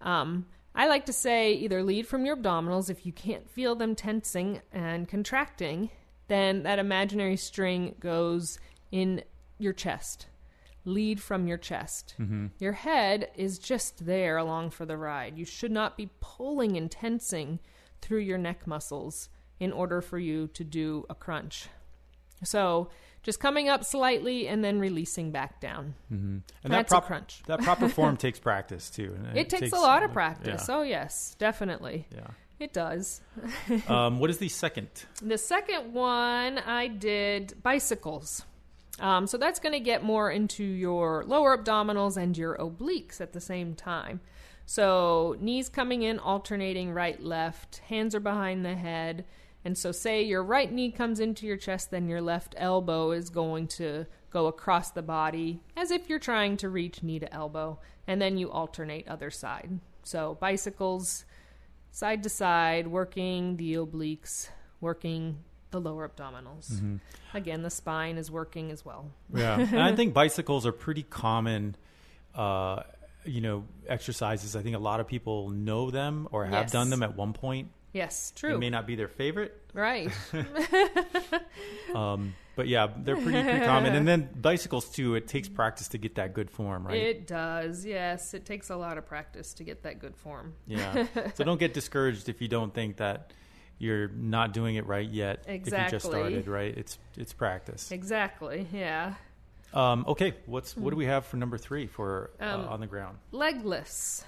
Um, 0.00 0.46
I 0.74 0.88
like 0.88 1.06
to 1.06 1.12
say 1.12 1.52
either 1.52 1.80
lead 1.84 2.08
from 2.08 2.26
your 2.26 2.36
abdominals 2.36 2.90
if 2.90 3.06
you 3.06 3.12
can't 3.12 3.48
feel 3.48 3.76
them 3.76 3.94
tensing 3.94 4.62
and 4.72 5.08
contracting, 5.08 5.90
then 6.32 6.62
that 6.62 6.78
imaginary 6.78 7.36
string 7.36 7.94
goes 8.00 8.58
in 8.90 9.22
your 9.58 9.72
chest. 9.72 10.26
Lead 10.84 11.20
from 11.20 11.46
your 11.46 11.58
chest. 11.58 12.14
Mm-hmm. 12.18 12.46
Your 12.58 12.72
head 12.72 13.30
is 13.36 13.58
just 13.58 14.04
there 14.06 14.36
along 14.36 14.70
for 14.70 14.84
the 14.84 14.96
ride. 14.96 15.38
You 15.38 15.44
should 15.44 15.70
not 15.70 15.96
be 15.96 16.10
pulling 16.20 16.76
and 16.76 16.90
tensing 16.90 17.60
through 18.00 18.20
your 18.20 18.38
neck 18.38 18.66
muscles 18.66 19.28
in 19.60 19.70
order 19.72 20.00
for 20.00 20.18
you 20.18 20.48
to 20.48 20.64
do 20.64 21.04
a 21.08 21.14
crunch. 21.14 21.68
So 22.42 22.90
just 23.22 23.38
coming 23.38 23.68
up 23.68 23.84
slightly 23.84 24.48
and 24.48 24.64
then 24.64 24.80
releasing 24.80 25.30
back 25.30 25.60
down. 25.60 25.94
Mm-hmm. 26.12 26.38
And 26.64 26.72
That's 26.72 26.90
that 26.90 26.96
prop- 26.96 27.06
crunch. 27.06 27.42
that 27.46 27.60
proper 27.60 27.88
form 27.88 28.16
takes 28.26 28.40
practice 28.40 28.90
too. 28.90 29.14
and 29.28 29.38
It, 29.38 29.48
takes, 29.48 29.72
a 29.72 29.76
lot 29.76 30.02
of 30.02 30.12
practice. 30.12 30.66
Yeah. 30.68 30.74
Oh, 30.76 30.82
yes, 30.82 31.36
definitely. 31.38 32.08
yeah. 32.12 32.26
It 32.62 32.72
does. 32.72 33.20
um, 33.88 34.20
what 34.20 34.30
is 34.30 34.38
the 34.38 34.48
second? 34.48 34.88
The 35.20 35.36
second 35.36 35.92
one, 35.92 36.58
I 36.58 36.86
did 36.86 37.60
bicycles. 37.60 38.44
Um, 39.00 39.26
so 39.26 39.36
that's 39.36 39.58
going 39.58 39.72
to 39.72 39.80
get 39.80 40.04
more 40.04 40.30
into 40.30 40.62
your 40.62 41.24
lower 41.26 41.58
abdominals 41.58 42.16
and 42.16 42.38
your 42.38 42.56
obliques 42.58 43.20
at 43.20 43.32
the 43.32 43.40
same 43.40 43.74
time. 43.74 44.20
So 44.64 45.36
knees 45.40 45.68
coming 45.68 46.02
in, 46.02 46.20
alternating 46.20 46.92
right, 46.92 47.20
left, 47.20 47.78
hands 47.88 48.14
are 48.14 48.20
behind 48.20 48.64
the 48.64 48.76
head, 48.76 49.24
And 49.64 49.76
so, 49.76 49.90
say 49.90 50.22
your 50.22 50.44
right 50.44 50.72
knee 50.72 50.92
comes 50.92 51.18
into 51.18 51.46
your 51.46 51.56
chest, 51.56 51.90
then 51.90 52.08
your 52.08 52.20
left 52.20 52.54
elbow 52.58 53.10
is 53.10 53.28
going 53.28 53.66
to 53.68 54.06
go 54.30 54.46
across 54.46 54.90
the 54.90 55.02
body 55.02 55.60
as 55.76 55.90
if 55.90 56.08
you're 56.08 56.18
trying 56.20 56.56
to 56.58 56.68
reach 56.68 57.02
knee 57.02 57.18
to 57.18 57.32
elbow, 57.34 57.80
and 58.06 58.20
then 58.20 58.38
you 58.38 58.50
alternate 58.50 59.06
other 59.08 59.30
side. 59.30 59.80
So, 60.04 60.36
bicycles 60.40 61.24
side 61.92 62.24
to 62.24 62.28
side, 62.28 62.88
working 62.88 63.56
the 63.56 63.74
obliques, 63.74 64.48
working 64.80 65.38
the 65.70 65.80
lower 65.80 66.08
abdominals. 66.08 66.70
Mm-hmm. 66.72 66.96
Again, 67.34 67.62
the 67.62 67.70
spine 67.70 68.18
is 68.18 68.30
working 68.30 68.70
as 68.72 68.84
well. 68.84 69.10
Yeah, 69.32 69.58
and 69.60 69.80
I 69.80 69.94
think 69.94 70.12
bicycles 70.12 70.66
are 70.66 70.72
pretty 70.72 71.04
common. 71.04 71.76
Uh, 72.34 72.82
you 73.24 73.40
know, 73.40 73.64
exercises. 73.86 74.56
I 74.56 74.62
think 74.62 74.74
a 74.74 74.80
lot 74.80 74.98
of 74.98 75.06
people 75.06 75.48
know 75.50 75.92
them 75.92 76.26
or 76.32 76.44
have 76.44 76.64
Yes. 76.64 76.72
done 76.72 76.90
them 76.90 77.04
at 77.04 77.14
one 77.16 77.32
point. 77.32 77.68
Yes, 77.92 78.32
true. 78.34 78.54
It 78.54 78.58
may 78.58 78.70
not 78.70 78.86
be 78.86 78.94
their 78.96 79.08
favorite, 79.08 79.54
right. 79.74 80.10
um, 81.94 82.34
but 82.56 82.68
yeah, 82.68 82.88
they're 82.96 83.16
pretty, 83.16 83.42
pretty 83.42 83.64
common. 83.64 83.94
And 83.94 84.06
then 84.06 84.28
bicycles 84.40 84.88
too. 84.88 85.14
It 85.14 85.28
takes 85.28 85.48
practice 85.48 85.88
to 85.88 85.98
get 85.98 86.16
that 86.16 86.34
good 86.34 86.50
form, 86.50 86.86
right? 86.86 86.96
It 86.96 87.26
does. 87.26 87.84
Yes, 87.84 88.34
it 88.34 88.44
takes 88.44 88.70
a 88.70 88.76
lot 88.76 88.98
of 88.98 89.06
practice 89.06 89.54
to 89.54 89.64
get 89.64 89.82
that 89.82 89.98
good 89.98 90.16
form. 90.16 90.54
Yeah. 90.66 91.06
so 91.34 91.44
don't 91.44 91.60
get 91.60 91.74
discouraged 91.74 92.28
if 92.28 92.40
you 92.42 92.48
don't 92.48 92.72
think 92.74 92.96
that 92.98 93.32
you're 93.78 94.08
not 94.08 94.52
doing 94.52 94.76
it 94.76 94.86
right 94.86 95.08
yet. 95.08 95.44
exactly. 95.46 95.78
If 95.78 95.92
you 95.92 95.98
just 95.98 96.06
started, 96.06 96.48
right? 96.48 96.76
It's 96.76 96.98
it's 97.16 97.32
practice. 97.32 97.90
Exactly. 97.90 98.66
Yeah. 98.72 99.14
Um, 99.74 100.04
okay, 100.06 100.34
what's 100.46 100.76
what 100.76 100.90
do 100.90 100.96
we 100.96 101.06
have 101.06 101.24
for 101.24 101.38
number 101.38 101.56
three 101.56 101.86
for 101.86 102.30
uh, 102.40 102.44
Um, 102.44 102.68
on 102.68 102.80
the 102.80 102.86
ground? 102.86 103.18
leg 103.32 103.64
lifts. 103.64 104.24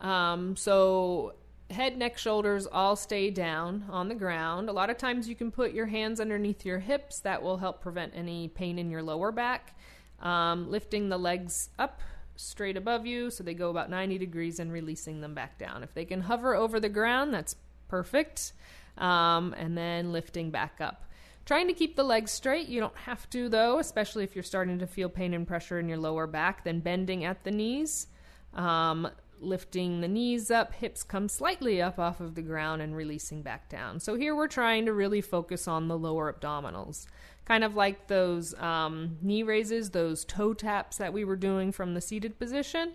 Um, 0.00 0.54
so 0.54 1.34
head, 1.70 1.96
neck, 1.96 2.18
shoulders 2.18 2.66
all 2.66 2.96
stay 2.96 3.30
down 3.30 3.84
on 3.90 4.08
the 4.08 4.14
ground. 4.14 4.68
A 4.68 4.72
lot 4.72 4.90
of 4.90 4.96
times 4.96 5.28
you 5.28 5.34
can 5.34 5.50
put 5.50 5.72
your 5.72 5.86
hands 5.86 6.20
underneath 6.20 6.64
your 6.64 6.78
hips. 6.78 7.20
That 7.20 7.42
will 7.42 7.58
help 7.58 7.80
prevent 7.80 8.12
any 8.14 8.48
pain 8.48 8.78
in 8.78 8.90
your 8.90 9.02
lower 9.02 9.30
back. 9.30 9.76
Um, 10.20 10.70
lifting 10.70 11.08
the 11.08 11.18
legs 11.18 11.70
up 11.78 12.00
straight 12.36 12.76
above 12.76 13.06
you 13.06 13.30
so 13.30 13.42
they 13.42 13.54
go 13.54 13.70
about 13.70 13.90
90 13.90 14.18
degrees 14.18 14.58
and 14.58 14.72
releasing 14.72 15.20
them 15.20 15.34
back 15.34 15.58
down. 15.58 15.82
If 15.82 15.94
they 15.94 16.04
can 16.04 16.22
hover 16.22 16.54
over 16.54 16.80
the 16.80 16.88
ground, 16.88 17.34
that's 17.34 17.56
perfect. 17.88 18.52
Um, 18.96 19.54
and 19.58 19.76
then 19.76 20.12
lifting 20.12 20.50
back 20.50 20.80
up. 20.80 21.04
Trying 21.44 21.68
to 21.68 21.72
keep 21.72 21.96
the 21.96 22.04
legs 22.04 22.30
straight. 22.30 22.68
You 22.68 22.80
don't 22.80 22.96
have 22.96 23.28
to, 23.30 23.48
though, 23.48 23.78
especially 23.78 24.24
if 24.24 24.34
you're 24.34 24.42
starting 24.42 24.78
to 24.80 24.86
feel 24.86 25.08
pain 25.08 25.32
and 25.32 25.46
pressure 25.46 25.78
in 25.78 25.88
your 25.88 25.98
lower 25.98 26.26
back. 26.26 26.64
Then 26.64 26.80
bending 26.80 27.24
at 27.24 27.42
the 27.44 27.50
knees. 27.50 28.06
Um, 28.54 29.08
lifting 29.40 30.00
the 30.00 30.08
knees 30.08 30.50
up, 30.50 30.74
hips 30.74 31.02
come 31.02 31.28
slightly 31.28 31.80
up 31.80 31.98
off 31.98 32.20
of 32.20 32.34
the 32.34 32.42
ground 32.42 32.82
and 32.82 32.96
releasing 32.96 33.42
back 33.42 33.68
down. 33.68 34.00
So 34.00 34.14
here 34.14 34.34
we're 34.34 34.48
trying 34.48 34.86
to 34.86 34.92
really 34.92 35.20
focus 35.20 35.68
on 35.68 35.88
the 35.88 35.98
lower 35.98 36.32
abdominals. 36.32 37.06
Kind 37.44 37.64
of 37.64 37.74
like 37.74 38.08
those 38.08 38.54
um, 38.60 39.16
knee 39.22 39.42
raises, 39.42 39.90
those 39.90 40.24
toe 40.24 40.52
taps 40.52 40.98
that 40.98 41.12
we 41.12 41.24
were 41.24 41.36
doing 41.36 41.72
from 41.72 41.94
the 41.94 42.00
seated 42.00 42.38
position. 42.38 42.92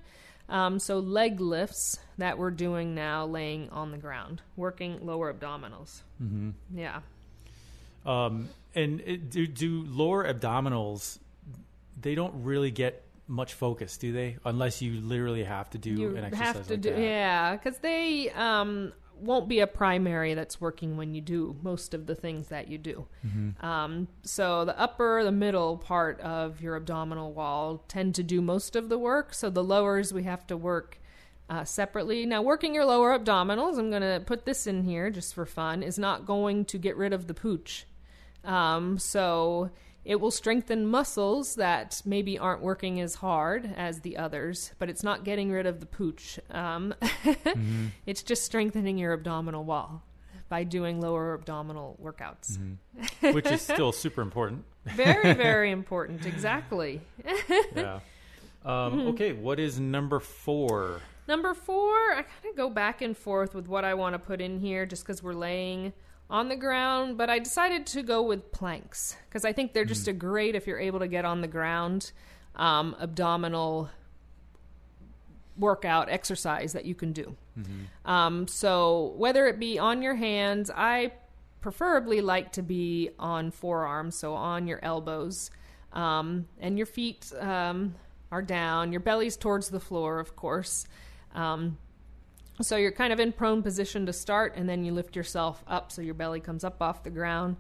Um, 0.50 0.80
so 0.80 1.00
leg 1.00 1.40
lifts 1.40 2.00
that 2.18 2.38
we're 2.38 2.52
doing 2.52 2.94
now, 2.94 3.26
laying 3.26 3.70
on 3.70 3.92
the 3.92 3.98
ground, 3.98 4.42
working 4.56 5.06
lower 5.06 5.34
abdominals. 5.34 6.02
Mm-hmm. 6.22 6.52
Yeah. 6.78 7.00
Um, 8.06 8.50
and 8.76 9.30
do 9.30 9.48
do 9.48 9.86
lower 9.88 10.32
abdominals? 10.32 11.20
They 12.00 12.16
don't 12.16 12.44
really 12.44 12.72
get 12.72 13.03
much 13.28 13.54
focus, 13.54 13.98
do 13.98 14.12
they? 14.12 14.38
Unless 14.46 14.82
you 14.82 15.00
literally 15.02 15.44
have 15.44 15.70
to 15.72 15.78
do 15.78 15.92
you 15.92 16.16
an 16.16 16.26
exercise 16.26 16.46
have 16.56 16.68
to 16.68 16.74
like 16.74 16.82
do 16.82 16.90
that. 16.92 17.00
yeah 17.00 17.56
because 17.56 17.78
they 17.80 18.30
um, 18.32 18.92
won't 19.20 19.48
be 19.48 19.60
a 19.60 19.68
primary 19.68 20.34
that's 20.34 20.60
working 20.60 20.98
when 20.98 21.14
you 21.16 21.22
do 21.22 21.56
most 21.62 21.94
of 21.94 22.06
the 22.06 22.16
things 22.16 22.50
that 22.50 22.68
you 22.68 22.78
do 22.78 23.06
Mm-hmm. 23.26 23.66
um, 23.66 24.08
so 24.24 24.66
the 24.66 24.78
upper 24.78 25.24
the 25.24 25.32
middle 25.32 25.78
part 25.78 26.20
of 26.22 26.62
your 26.62 26.76
abdominal 26.76 27.32
wall 27.32 27.84
tend 27.88 28.16
to 28.16 28.24
do 28.24 28.42
most 28.42 28.76
of 28.76 28.90
the 28.90 28.98
work 28.98 29.34
so 29.34 29.50
the 29.50 29.64
lowers 29.64 30.12
we 30.14 30.24
have 30.24 30.46
to 30.48 30.58
work 30.58 31.00
uh, 31.50 31.64
separately 31.64 32.26
now 32.26 32.42
working 32.42 32.74
your 32.76 32.86
lower 32.86 33.18
abdominals 33.18 33.78
i'm 33.78 33.90
going 33.90 34.02
to 34.02 34.22
put 34.26 34.44
this 34.46 34.68
in 34.68 34.84
here 34.84 35.10
just 35.10 35.34
for 35.34 35.46
fun 35.46 35.82
is 35.84 35.98
not 35.98 36.26
going 36.26 36.66
to 36.66 36.78
get 36.78 36.98
rid 36.98 37.14
of 37.14 37.28
the 37.28 37.34
pooch 37.34 37.86
um, 38.44 38.98
so 39.00 39.70
it 40.06 40.20
will 40.20 40.32
strengthen 40.32 40.86
muscles 40.86 41.56
that 41.56 42.02
maybe 42.06 42.38
aren't 42.38 42.62
working 42.62 43.00
as 43.00 43.16
hard 43.16 43.74
as 43.78 44.02
the 44.02 44.18
others, 44.18 44.72
but 44.78 44.90
it's 44.90 45.04
not 45.04 45.24
getting 45.24 45.52
rid 45.52 45.66
of 45.66 45.80
the 45.80 45.86
pooch. 45.86 46.40
Um, 46.50 46.94
It's 48.06 48.24
just 48.24 48.44
strengthening 48.44 48.98
your 48.98 49.14
abdominal 49.14 49.64
wall 49.64 50.04
by 50.50 50.64
doing 50.64 51.00
lower 51.00 51.34
abdominal 51.34 51.98
workouts. 52.04 52.58
which 53.34 53.46
is 53.48 53.62
still 53.62 53.92
super 53.92 54.22
important. 54.22 54.66
Very, 54.86 55.34
very 55.50 55.72
important. 55.72 56.26
Exactly. 56.26 57.02
Yeah. 57.26 58.00
Mm-hmm. 58.66 58.68
Um, 58.68 59.08
okay, 59.08 59.34
what 59.34 59.60
is 59.60 59.80
number 59.80 60.20
four? 60.20 61.02
Number 61.28 61.54
four, 61.54 61.94
I 61.94 62.24
kind 62.24 62.50
of 62.50 62.56
go 62.56 62.70
back 62.70 63.02
and 63.02 63.16
forth 63.16 63.56
with 63.56 63.68
what 63.68 63.86
I 63.86 63.94
want 63.94 64.14
to 64.14 64.20
put 64.20 64.42
in 64.42 64.60
here 64.60 64.86
just 64.86 65.06
because 65.06 65.24
we're 65.24 65.34
laying 65.34 65.94
on 66.34 66.50
the 66.50 66.56
ground, 66.56 67.16
but 67.16 67.30
I 67.30 67.38
decided 67.38 67.86
to 67.86 68.02
go 68.02 68.24
with 68.24 68.52
planks 68.52 69.16
because 69.30 69.46
I 69.46 69.54
think 69.54 69.72
they're 69.74 69.86
just 69.86 70.08
a 70.08 70.14
great, 70.14 70.56
if 70.56 70.66
you're 70.66 70.80
able 70.80 71.00
to 71.00 71.08
get 71.08 71.26
on 71.26 71.42
the 71.42 71.48
ground, 71.48 72.12
um, 72.56 72.96
abdominal 73.00 73.90
workout 75.56 76.10
exercise 76.10 76.74
that 76.74 76.86
you 76.86 76.96
can 76.96 77.14
do. 77.14 77.36
Um, 78.06 78.48
so 78.48 79.14
whether 79.16 79.46
it 79.46 79.60
be 79.60 79.78
on 79.78 80.02
your 80.02 80.16
hands, 80.16 80.72
I 80.76 81.14
preferably 81.62 82.20
like 82.20 82.52
to 82.54 82.64
be 82.64 83.12
on 83.20 83.52
forearms, 83.52 84.16
so 84.18 84.34
on 84.34 84.66
your 84.66 84.80
elbows, 84.84 85.52
um, 85.94 86.48
and 86.60 86.78
your 86.78 86.88
feet 86.88 87.32
um, 87.40 87.94
are 88.32 88.42
down. 88.42 88.92
Your 88.92 89.02
belly's 89.02 89.38
towards 89.38 89.70
the 89.70 89.80
floor, 89.80 90.20
of 90.20 90.36
course. 90.36 90.88
So 92.62 92.78
you're 92.78 92.92
kind 92.92 93.12
of 93.12 93.20
in 93.20 93.32
prone 93.32 93.64
position 93.64 94.06
to 94.06 94.14
start, 94.14 94.54
and 94.56 94.70
then 94.70 94.84
you 94.84 94.94
lift 94.94 95.16
yourself 95.16 95.64
up 95.68 95.92
so 95.92 96.02
your 96.02 96.14
belly 96.14 96.40
comes 96.40 96.64
up 96.64 96.82
off 96.82 97.04
the 97.04 97.10
ground. 97.10 97.58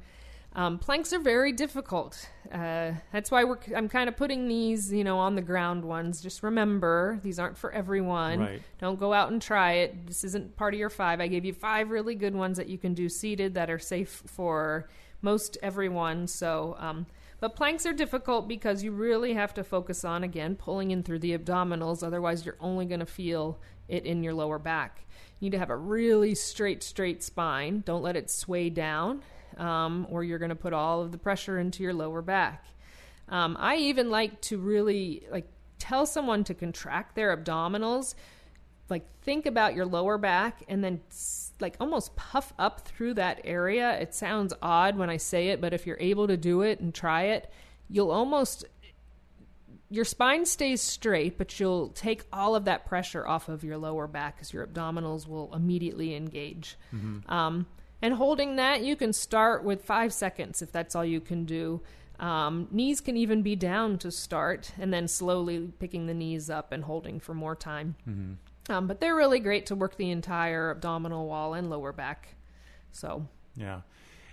Um, 0.56 0.78
planks 0.78 1.12
are 1.14 1.20
very 1.20 1.52
difficult. 1.52 2.30
Uh, 2.52 2.92
that's 3.12 3.32
why 3.32 3.44
we're, 3.44 3.58
I'm 3.76 3.90
kind 3.90 4.08
of 4.08 4.16
putting 4.16 4.48
these, 4.48 4.94
you 4.94 5.04
know, 5.04 5.18
on 5.18 5.34
the 5.34 5.42
ground 5.42 5.84
ones. 5.84 6.22
Just 6.22 6.44
remember, 6.44 7.20
these 7.24 7.40
aren't 7.40 7.58
for 7.58 7.72
everyone. 7.72 8.40
Right. 8.40 8.62
Don't 8.80 9.00
go 9.00 9.14
out 9.14 9.32
and 9.32 9.42
try 9.42 9.74
it. 9.74 10.06
This 10.06 10.24
isn't 10.24 10.56
part 10.56 10.76
of 10.76 10.80
your 10.80 10.92
five. 10.92 11.20
I 11.20 11.28
gave 11.28 11.44
you 11.44 11.54
five 11.54 11.90
really 11.90 12.14
good 12.14 12.36
ones 12.36 12.58
that 12.58 12.70
you 12.70 12.78
can 12.78 12.94
do 12.94 13.10
seated 13.10 13.56
that 13.56 13.72
are 13.72 13.80
safe 13.80 14.22
for 14.28 14.88
most 15.24 15.58
everyone. 15.64 16.28
So, 16.28 16.76
um, 16.78 17.08
but 17.40 17.56
planks 17.56 17.88
are 17.88 17.94
difficult 17.94 18.48
because 18.48 18.84
you 18.84 18.92
really 18.92 19.34
have 19.34 19.56
to 19.56 19.64
focus 19.64 20.06
on 20.06 20.24
again 20.24 20.56
pulling 20.56 20.92
in 20.92 21.02
through 21.02 21.20
the 21.20 21.36
abdominals. 21.36 22.04
Otherwise, 22.04 22.46
you're 22.46 22.58
only 22.62 22.86
going 22.86 23.00
to 23.00 23.08
feel 23.08 23.60
it 23.88 24.06
in 24.06 24.24
your 24.24 24.34
lower 24.34 24.60
back. 24.60 25.06
You 25.40 25.46
need 25.46 25.52
to 25.52 25.60
have 25.60 25.70
a 25.70 25.78
really 25.78 26.36
straight, 26.36 26.84
straight 26.84 27.22
spine. 27.22 27.84
Don't 27.86 28.02
let 28.02 28.16
it 28.16 28.30
sway 28.30 28.70
down, 28.70 29.24
um, 29.58 30.08
or 30.10 30.24
you're 30.24 30.40
going 30.40 30.50
to 30.50 30.56
put 30.56 30.74
all 30.74 31.02
of 31.02 31.12
the 31.12 31.18
pressure 31.18 31.60
into 31.60 31.84
your 31.84 31.94
lower 31.94 32.22
back. 32.22 32.66
Um, 33.30 33.58
I 33.60 33.78
even 33.78 34.10
like 34.10 34.42
to 34.42 34.58
really 34.58 35.26
like 35.32 35.48
tell 35.80 36.06
someone 36.06 36.44
to 36.46 36.54
contract 36.54 37.16
their 37.16 37.36
abdominals. 37.36 38.16
Like 38.90 39.06
think 39.22 39.46
about 39.46 39.76
your 39.76 39.86
lower 39.86 40.18
back 40.18 40.64
and 40.68 40.84
then 40.84 41.02
like 41.60 41.76
almost 41.80 42.16
puff 42.16 42.54
up 42.60 42.82
through 42.82 43.16
that 43.16 43.42
area. 43.44 44.00
It 44.00 44.14
sounds 44.14 44.54
odd 44.62 44.98
when 44.98 45.10
I 45.10 45.18
say 45.18 45.50
it, 45.50 45.62
but 45.62 45.74
if 45.74 45.88
you're 45.88 45.98
able 46.00 46.28
to 46.28 46.38
do 46.38 46.62
it 46.62 46.80
and 46.80 46.94
try 46.94 47.24
it, 47.24 47.52
you'll 47.90 48.12
almost 48.12 48.66
your 49.94 50.06
spine 50.06 50.46
stays 50.46 50.82
straight, 50.82 51.38
but 51.38 51.60
you'll 51.60 51.90
take 51.90 52.24
all 52.34 52.56
of 52.56 52.66
that 52.66 52.86
pressure 52.88 53.28
off 53.28 53.48
of 53.48 53.64
your 53.64 53.78
lower 53.78 54.08
back 54.08 54.36
because 54.36 54.52
your 54.52 54.66
abdominals 54.66 55.28
will 55.28 55.54
immediately 55.54 56.16
engage. 56.16 56.78
Um, 57.32 57.68
and 58.02 58.16
holding 58.16 58.56
that, 58.56 58.82
you 58.84 58.96
can 58.96 59.14
start 59.14 59.64
with 59.64 59.86
five 59.86 60.12
seconds 60.12 60.64
if 60.64 60.72
that's 60.72 60.96
all 60.96 61.06
you 61.06 61.22
can 61.22 61.46
do. 61.46 61.82
Um, 62.20 62.68
knees 62.72 63.02
can 63.02 63.18
even 63.18 63.44
be 63.44 63.56
down 63.56 63.98
to 64.00 64.10
start, 64.12 64.72
and 64.80 64.92
then 64.92 65.08
slowly 65.08 65.72
picking 65.80 66.08
the 66.08 66.14
knees 66.14 66.50
up 66.50 66.72
and 66.72 66.84
holding 66.84 67.20
for 67.20 67.34
more 67.36 67.56
time. 67.56 67.96
Um, 68.70 68.88
but 68.88 69.00
they're 69.00 69.16
really 69.16 69.40
great 69.40 69.68
to 69.68 69.76
work 69.76 69.98
the 69.98 70.10
entire 70.10 70.72
abdominal 70.72 71.28
wall 71.28 71.54
and 71.54 71.70
lower 71.70 71.92
back. 71.92 72.30
So, 72.92 73.28
Yeah, 73.56 73.82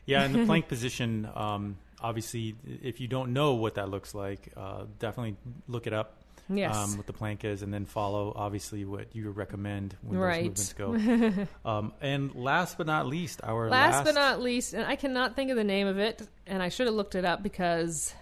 yeah. 0.07 0.25
In 0.25 0.33
the 0.33 0.46
plank 0.46 0.68
position, 0.75 1.29
um, 1.35 1.77
obviously, 2.02 2.54
if 2.82 3.00
you 3.00 3.08
don't 3.08 3.32
know 3.32 3.54
what 3.54 3.74
that 3.76 3.88
looks 3.88 4.14
like, 4.14 4.52
uh, 4.56 4.84
definitely 4.98 5.36
look 5.68 5.86
it 5.86 5.92
up. 5.92 6.16
Yes. 6.52 6.74
Um, 6.74 6.96
what 6.96 7.06
the 7.06 7.12
plank 7.12 7.44
is, 7.44 7.62
and 7.62 7.72
then 7.72 7.84
follow 7.86 8.32
obviously 8.34 8.84
what 8.84 9.14
you 9.14 9.30
recommend 9.30 9.96
when 10.02 10.18
Right. 10.18 10.52
those 10.52 10.74
movements 10.76 11.46
go. 11.64 11.70
um, 11.70 11.92
and 12.00 12.34
last 12.34 12.76
but 12.76 12.88
not 12.88 13.06
least, 13.06 13.40
our 13.44 13.68
last, 13.70 13.92
last, 13.92 14.04
but 14.04 14.14
not 14.14 14.40
least, 14.42 14.74
and 14.74 14.84
I 14.84 14.96
cannot 14.96 15.36
think 15.36 15.50
of 15.52 15.56
the 15.56 15.62
name 15.64 15.86
of 15.86 15.98
it, 16.00 16.26
and 16.48 16.60
I 16.60 16.68
should 16.68 16.86
have 16.86 16.96
looked 16.96 17.14
it 17.14 17.24
up 17.24 17.44
because 17.44 18.12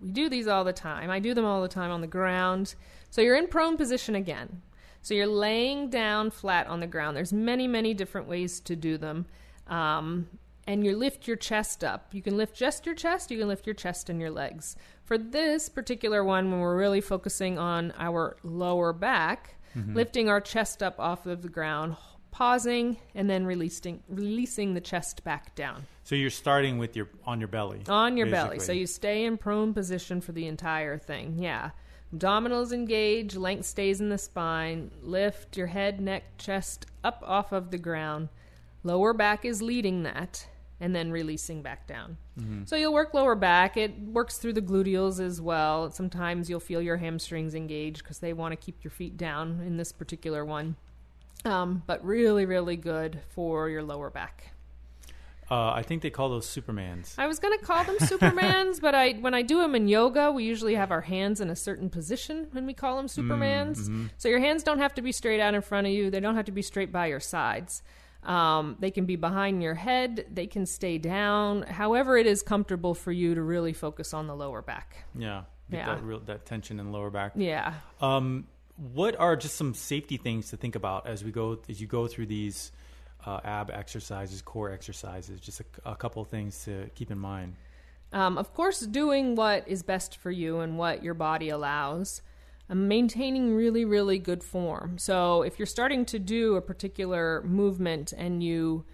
we 0.00 0.10
do 0.10 0.28
these 0.28 0.48
all 0.48 0.64
the 0.64 0.72
time. 0.72 1.08
I 1.08 1.20
do 1.20 1.34
them 1.34 1.44
all 1.44 1.62
the 1.62 1.68
time 1.68 1.92
on 1.92 2.00
the 2.00 2.08
ground. 2.08 2.74
So 3.10 3.20
you're 3.20 3.36
in 3.36 3.46
prone 3.46 3.76
position 3.76 4.16
again. 4.16 4.60
So 5.02 5.14
you're 5.14 5.26
laying 5.28 5.88
down 5.88 6.30
flat 6.32 6.66
on 6.66 6.80
the 6.80 6.86
ground. 6.88 7.16
There's 7.16 7.32
many, 7.32 7.68
many 7.68 7.94
different 7.94 8.26
ways 8.28 8.58
to 8.60 8.74
do 8.74 8.98
them. 8.98 9.26
Um, 9.68 10.28
and 10.68 10.84
you 10.84 10.94
lift 10.94 11.26
your 11.26 11.36
chest 11.36 11.82
up. 11.82 12.12
You 12.12 12.20
can 12.20 12.36
lift 12.36 12.54
just 12.54 12.84
your 12.84 12.94
chest, 12.94 13.30
you 13.30 13.38
can 13.38 13.48
lift 13.48 13.66
your 13.66 13.74
chest 13.74 14.10
and 14.10 14.20
your 14.20 14.30
legs. 14.30 14.76
For 15.02 15.16
this 15.16 15.70
particular 15.70 16.22
one, 16.22 16.50
when 16.50 16.60
we're 16.60 16.76
really 16.76 17.00
focusing 17.00 17.58
on 17.58 17.94
our 17.98 18.36
lower 18.42 18.92
back, 18.92 19.56
mm-hmm. 19.74 19.94
lifting 19.94 20.28
our 20.28 20.42
chest 20.42 20.82
up 20.82 21.00
off 21.00 21.24
of 21.24 21.40
the 21.40 21.48
ground, 21.48 21.96
pausing, 22.30 22.98
and 23.14 23.30
then 23.30 23.46
releasing 23.46 24.02
releasing 24.08 24.74
the 24.74 24.80
chest 24.80 25.24
back 25.24 25.54
down 25.54 25.86
So 26.04 26.14
you're 26.14 26.28
starting 26.28 26.76
with 26.76 26.94
your 26.94 27.08
on 27.24 27.40
your 27.40 27.48
belly. 27.48 27.82
on 27.88 28.18
your 28.18 28.26
belly. 28.26 28.58
So 28.58 28.72
you 28.72 28.86
stay 28.86 29.24
in 29.24 29.38
prone 29.38 29.72
position 29.72 30.20
for 30.20 30.32
the 30.32 30.46
entire 30.46 30.98
thing. 30.98 31.38
Yeah. 31.38 31.70
Abdominals 32.14 32.72
engage, 32.72 33.36
length 33.36 33.66
stays 33.66 34.00
in 34.00 34.10
the 34.10 34.18
spine. 34.18 34.90
Lift 35.02 35.56
your 35.56 35.66
head, 35.68 36.00
neck, 36.00 36.24
chest 36.36 36.86
up 37.02 37.22
off 37.26 37.52
of 37.52 37.70
the 37.70 37.78
ground. 37.78 38.28
Lower 38.84 39.12
back 39.12 39.44
is 39.44 39.60
leading 39.60 40.04
that, 40.04 40.46
and 40.80 40.94
then 40.94 41.10
releasing 41.10 41.62
back 41.62 41.86
down. 41.86 42.16
So 42.66 42.76
you'll 42.76 42.92
work 42.92 43.14
lower 43.14 43.34
back. 43.34 43.76
It 43.76 43.98
works 43.98 44.38
through 44.38 44.52
the 44.52 44.62
gluteals 44.62 45.18
as 45.18 45.40
well. 45.40 45.90
Sometimes 45.90 46.48
you'll 46.48 46.60
feel 46.60 46.80
your 46.80 46.98
hamstrings 46.98 47.52
engage 47.52 47.98
because 47.98 48.20
they 48.20 48.32
want 48.32 48.52
to 48.52 48.56
keep 48.56 48.84
your 48.84 48.92
feet 48.92 49.16
down 49.16 49.60
in 49.66 49.76
this 49.76 49.90
particular 49.90 50.44
one. 50.44 50.76
Um, 51.44 51.82
but 51.86 52.04
really, 52.04 52.46
really 52.46 52.76
good 52.76 53.20
for 53.30 53.68
your 53.68 53.82
lower 53.82 54.08
back. 54.08 54.52
Uh, 55.50 55.72
I 55.72 55.82
think 55.82 56.02
they 56.02 56.10
call 56.10 56.28
those 56.28 56.46
Supermans. 56.46 57.14
I 57.16 57.26
was 57.26 57.38
gonna 57.38 57.58
call 57.58 57.82
them 57.82 57.96
Supermans, 58.00 58.80
but 58.80 58.94
I 58.94 59.12
when 59.14 59.32
I 59.34 59.42
do 59.42 59.60
them 59.60 59.74
in 59.74 59.88
yoga, 59.88 60.30
we 60.30 60.44
usually 60.44 60.74
have 60.74 60.90
our 60.90 61.00
hands 61.00 61.40
in 61.40 61.48
a 61.48 61.56
certain 61.56 61.88
position 61.88 62.48
when 62.52 62.66
we 62.66 62.74
call 62.74 62.96
them 62.96 63.06
Supermans. 63.06 64.10
So 64.18 64.28
your 64.28 64.40
hands 64.40 64.62
don't 64.62 64.78
have 64.78 64.94
to 64.94 65.02
be 65.02 65.10
straight 65.10 65.40
out 65.40 65.54
in 65.54 65.62
front 65.62 65.86
of 65.86 65.92
you; 65.92 66.10
they 66.10 66.20
don't 66.20 66.36
have 66.36 66.44
to 66.44 66.52
be 66.52 66.62
straight 66.62 66.92
by 66.92 67.06
your 67.06 67.20
sides. 67.20 67.82
Um, 68.22 68.76
they 68.80 68.90
can 68.90 69.06
be 69.06 69.16
behind 69.16 69.62
your 69.62 69.74
head. 69.74 70.26
They 70.32 70.46
can 70.46 70.66
stay 70.66 70.98
down. 70.98 71.62
However, 71.62 72.16
it 72.16 72.26
is 72.26 72.42
comfortable 72.42 72.94
for 72.94 73.12
you 73.12 73.34
to 73.34 73.42
really 73.42 73.72
focus 73.72 74.12
on 74.12 74.26
the 74.26 74.34
lower 74.34 74.60
back. 74.62 75.04
Yeah. 75.14 75.44
Get 75.70 75.78
Yeah. 75.78 75.94
that 75.94 76.02
real 76.02 76.20
that 76.20 76.46
tension 76.46 76.80
in 76.80 76.86
the 76.86 76.92
lower 76.92 77.10
back. 77.10 77.32
Yeah. 77.36 77.74
Um, 78.00 78.46
what 78.76 79.18
are 79.18 79.36
just 79.36 79.56
some 79.56 79.74
safety 79.74 80.16
things 80.16 80.50
to 80.50 80.56
think 80.56 80.74
about 80.74 81.06
as 81.06 81.24
we 81.24 81.30
go 81.30 81.58
as 81.68 81.80
you 81.80 81.86
go 81.86 82.06
through 82.06 82.26
these 82.26 82.72
uh, 83.26 83.40
ab 83.44 83.70
exercises, 83.70 84.42
core 84.42 84.70
exercises? 84.70 85.40
Just 85.40 85.60
a, 85.60 85.64
a 85.90 85.96
couple 85.96 86.22
of 86.22 86.28
things 86.28 86.64
to 86.64 86.90
keep 86.94 87.10
in 87.10 87.18
mind. 87.18 87.54
Um, 88.12 88.38
of 88.38 88.54
course, 88.54 88.80
doing 88.80 89.34
what 89.36 89.68
is 89.68 89.82
best 89.82 90.16
for 90.16 90.30
you 90.30 90.60
and 90.60 90.78
what 90.78 91.02
your 91.02 91.14
body 91.14 91.50
allows. 91.50 92.22
Maintaining 92.70 93.54
really, 93.54 93.84
really 93.84 94.18
good 94.18 94.44
form. 94.44 94.98
So, 94.98 95.42
if 95.42 95.58
you're 95.58 95.66
starting 95.66 96.04
to 96.06 96.18
do 96.18 96.56
a 96.56 96.60
particular 96.60 97.42
movement 97.42 98.12
and 98.12 98.42
you 98.42 98.84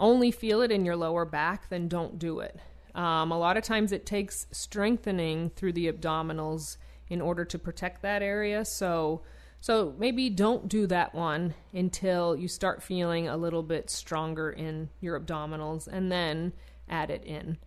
only 0.00 0.32
feel 0.32 0.60
it 0.62 0.72
in 0.72 0.84
your 0.84 0.96
lower 0.96 1.24
back, 1.24 1.68
then 1.68 1.86
don't 1.86 2.18
do 2.18 2.40
it. 2.40 2.58
Um, 2.94 3.30
a 3.30 3.38
lot 3.38 3.56
of 3.56 3.62
times 3.64 3.92
it 3.92 4.04
takes 4.04 4.46
strengthening 4.50 5.50
through 5.50 5.72
the 5.72 5.90
abdominals 5.90 6.76
in 7.08 7.20
order 7.20 7.44
to 7.44 7.58
protect 7.58 8.02
that 8.02 8.22
area. 8.22 8.64
So, 8.64 9.22
so 9.60 9.94
maybe 9.98 10.28
don't 10.28 10.68
do 10.68 10.86
that 10.88 11.14
one 11.14 11.54
until 11.72 12.36
you 12.36 12.48
start 12.48 12.82
feeling 12.82 13.28
a 13.28 13.36
little 13.36 13.62
bit 13.62 13.88
stronger 13.88 14.50
in 14.50 14.88
your 15.00 15.18
abdominals, 15.20 15.86
and 15.86 16.10
then 16.10 16.52
add 16.88 17.10
it 17.10 17.22
in. 17.24 17.58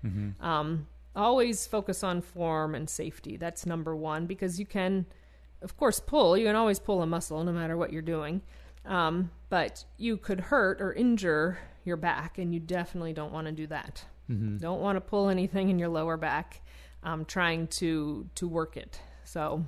Um, 0.41 0.87
always 1.15 1.65
focus 1.65 2.03
on 2.03 2.21
form 2.21 2.75
and 2.75 2.89
safety. 2.89 3.37
That's 3.37 3.65
number 3.65 3.95
one 3.95 4.25
because 4.25 4.59
you 4.59 4.65
can, 4.65 5.05
of 5.61 5.77
course, 5.77 5.99
pull. 5.99 6.37
You 6.37 6.45
can 6.45 6.55
always 6.55 6.79
pull 6.79 7.01
a 7.01 7.05
muscle 7.07 7.43
no 7.43 7.51
matter 7.51 7.77
what 7.77 7.91
you're 7.91 8.01
doing. 8.01 8.41
Um, 8.85 9.31
but 9.49 9.83
you 9.97 10.17
could 10.17 10.39
hurt 10.39 10.81
or 10.81 10.93
injure 10.93 11.57
your 11.83 11.97
back, 11.97 12.37
and 12.37 12.53
you 12.53 12.59
definitely 12.59 13.13
don't 13.13 13.33
want 13.33 13.47
to 13.47 13.51
do 13.51 13.67
that. 13.67 14.05
Don't 14.57 14.81
want 14.81 14.95
to 14.95 15.01
pull 15.01 15.29
anything 15.29 15.69
in 15.69 15.79
your 15.79 15.89
lower 15.89 16.17
back, 16.17 16.61
um, 17.03 17.25
trying 17.25 17.67
to 17.67 18.27
to 18.35 18.47
work 18.47 18.75
it. 18.77 18.99
So 19.23 19.65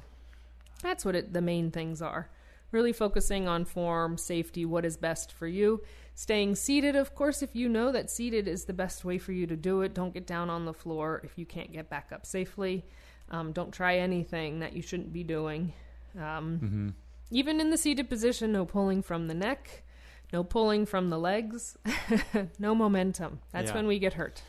that's 0.81 1.05
what 1.05 1.15
it, 1.15 1.33
the 1.33 1.41
main 1.41 1.71
things 1.71 2.01
are. 2.01 2.29
Really 2.71 2.91
focusing 2.91 3.47
on 3.47 3.65
form, 3.65 4.17
safety, 4.17 4.65
what 4.65 4.83
is 4.85 4.97
best 4.97 5.31
for 5.31 5.47
you. 5.47 5.81
Staying 6.15 6.55
seated, 6.55 6.95
of 6.95 7.13
course, 7.13 7.41
if 7.41 7.55
you 7.55 7.69
know 7.69 7.91
that 7.91 8.09
seated 8.09 8.47
is 8.47 8.65
the 8.65 8.73
best 8.73 9.05
way 9.05 9.19
for 9.19 9.31
you 9.31 9.45
to 9.47 9.55
do 9.55 9.81
it, 9.81 9.93
don't 9.93 10.13
get 10.13 10.25
down 10.27 10.49
on 10.49 10.65
the 10.65 10.73
floor 10.73 11.21
if 11.23 11.37
you 11.37 11.45
can't 11.45 11.71
get 11.71 11.89
back 11.89 12.09
up 12.11 12.25
safely. 12.25 12.83
Um, 13.29 13.51
don't 13.51 13.71
try 13.73 13.97
anything 13.97 14.59
that 14.59 14.73
you 14.73 14.81
shouldn't 14.81 15.11
be 15.13 15.23
doing. 15.23 15.73
Um, 16.19 16.95
Even 17.29 17.59
in 17.59 17.69
the 17.71 17.77
seated 17.77 18.09
position, 18.09 18.51
no 18.53 18.65
pulling 18.65 19.01
from 19.01 19.27
the 19.27 19.33
neck, 19.33 19.83
no 20.31 20.43
pulling 20.43 20.85
from 20.85 21.09
the 21.09 21.19
legs, 21.19 21.77
no 22.59 22.73
momentum. 22.73 23.39
That's 23.51 23.69
Yeah. 23.69 23.75
when 23.75 23.87
we 23.87 23.99
get 23.99 24.13
hurt. 24.13 24.41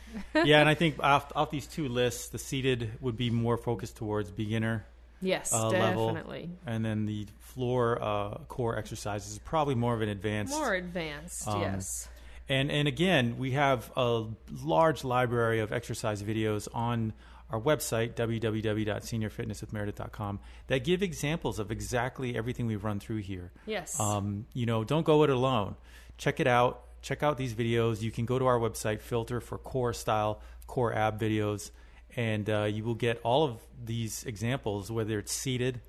yeah, 0.45 0.61
and 0.61 0.69
I 0.69 0.75
think 0.83 1.03
off, 1.03 1.33
off 1.35 1.51
these 1.51 1.67
two 1.67 1.89
lists, 1.89 2.29
the 2.29 2.39
seated 2.39 2.93
would 3.01 3.17
be 3.17 3.31
more 3.31 3.57
focused 3.57 3.97
towards 3.97 4.31
beginner, 4.31 4.87
Yes, 5.21 5.53
Uh, 5.53 5.69
level. 5.71 6.07
definitely. 6.15 6.51
and 6.65 6.85
then 6.85 7.07
the 7.07 7.27
floor 7.41 8.01
uh, 8.01 8.39
core 8.47 8.79
exercises 8.79 9.33
is 9.33 9.39
probably 9.41 9.75
more 9.75 9.93
of 9.95 10.01
an 10.01 10.09
advanced. 10.09 10.53
More 10.55 10.75
advanced, 10.75 11.49
Um, 11.49 11.61
yes. 11.63 12.09
And 12.49 12.71
and 12.71 12.87
again, 12.89 13.37
we 13.37 13.51
have 13.51 13.91
a 13.97 14.25
large 14.63 15.03
library 15.05 15.59
of 15.59 15.71
exercise 15.73 16.23
videos 16.23 16.67
on 16.73 17.13
our 17.51 17.61
website 17.61 18.15
www.seniorfitnesswithmeredith.com 18.15 20.41
that 20.67 20.85
give 20.85 21.03
examples 21.03 21.59
of 21.59 21.71
exactly 21.71 22.37
everything 22.37 22.67
we've 22.67 22.85
run 22.85 23.01
through 23.01 23.19
here. 23.19 23.53
Yes. 23.67 23.99
Um, 23.99 24.47
you 24.55 24.67
know, 24.67 24.85
don't 24.85 25.05
go 25.05 25.23
it 25.25 25.31
alone. 25.31 25.77
Check 26.17 26.41
it 26.41 26.47
out. 26.47 26.83
Check 27.03 27.23
out 27.23 27.37
these 27.39 27.55
videos. 27.55 28.03
You 28.03 28.11
can 28.11 28.25
go 28.27 28.39
to 28.39 28.47
our 28.47 28.59
website, 28.59 29.01
filter 29.01 29.41
for 29.41 29.57
core 29.59 29.93
style, 29.93 30.41
core 30.67 30.93
ab 30.93 31.21
videos, 31.21 31.71
and 32.17 32.49
uh, 32.51 32.65
you 32.65 32.83
will 32.85 32.95
get 32.97 33.21
all 33.23 33.45
of 33.45 33.61
these 33.85 34.25
examples, 34.25 34.91
whether 34.91 35.19
it's 35.19 35.33
seated 35.33 35.81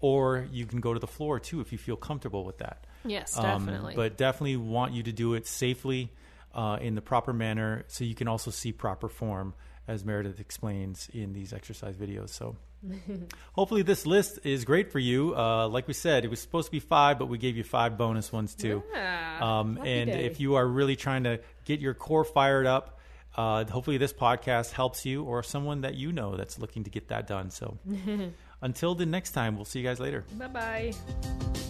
or 0.00 0.46
you 0.50 0.66
can 0.66 0.80
go 0.80 0.92
to 0.94 1.00
the 1.00 1.06
floor 1.06 1.38
too 1.38 1.60
if 1.60 1.72
you 1.72 1.78
feel 1.78 1.96
comfortable 1.96 2.44
with 2.44 2.58
that. 2.58 2.86
yes, 3.04 3.36
Um, 3.36 3.66
definitely. 3.66 3.94
but 3.94 4.16
definitely 4.16 4.56
want 4.56 4.92
you 4.94 5.02
to 5.04 5.12
do 5.12 5.34
it 5.34 5.46
safely 5.46 6.10
uh, 6.54 6.78
in 6.80 6.94
the 6.94 7.02
proper 7.02 7.32
manner 7.32 7.84
so 7.86 8.04
you 8.04 8.14
can 8.14 8.26
also 8.26 8.50
see 8.50 8.72
proper 8.72 9.08
form 9.08 9.54
as 9.90 10.04
Meredith 10.04 10.38
explains 10.40 11.08
in 11.12 11.32
these 11.32 11.52
exercise 11.52 11.96
videos. 11.96 12.30
So 12.30 12.56
hopefully 13.52 13.82
this 13.82 14.06
list 14.06 14.38
is 14.44 14.64
great 14.64 14.90
for 14.92 14.98
you. 14.98 15.34
Uh, 15.36 15.68
like 15.68 15.86
we 15.88 15.94
said, 15.94 16.24
it 16.24 16.28
was 16.30 16.40
supposed 16.40 16.66
to 16.66 16.72
be 16.72 16.80
five, 16.80 17.18
but 17.18 17.26
we 17.26 17.38
gave 17.38 17.56
you 17.56 17.64
five 17.64 17.98
bonus 17.98 18.32
ones 18.32 18.54
too. 18.54 18.82
Yeah, 18.92 19.38
Um, 19.40 19.78
and 19.84 20.10
day. 20.10 20.24
if 20.24 20.40
you 20.40 20.54
are 20.54 20.66
really 20.66 20.96
trying 20.96 21.24
to 21.24 21.40
get 21.64 21.80
your 21.80 21.94
core 21.94 22.24
fired 22.24 22.66
up, 22.66 22.98
uh, 23.36 23.64
hopefully 23.64 23.96
this 23.98 24.12
podcast 24.12 24.72
helps 24.72 25.04
you 25.06 25.24
or 25.24 25.42
someone 25.42 25.82
that 25.82 25.94
you 25.94 26.12
know 26.12 26.36
that's 26.36 26.58
looking 26.58 26.84
to 26.84 26.90
get 26.90 27.08
that 27.08 27.26
done. 27.26 27.50
So 27.50 27.78
until 28.62 28.94
the 28.94 29.06
next 29.06 29.32
time, 29.32 29.56
we'll 29.56 29.64
see 29.64 29.80
you 29.80 29.86
guys 29.86 30.00
later. 30.00 30.24
Bye 30.38 30.46
bye. 30.48 31.69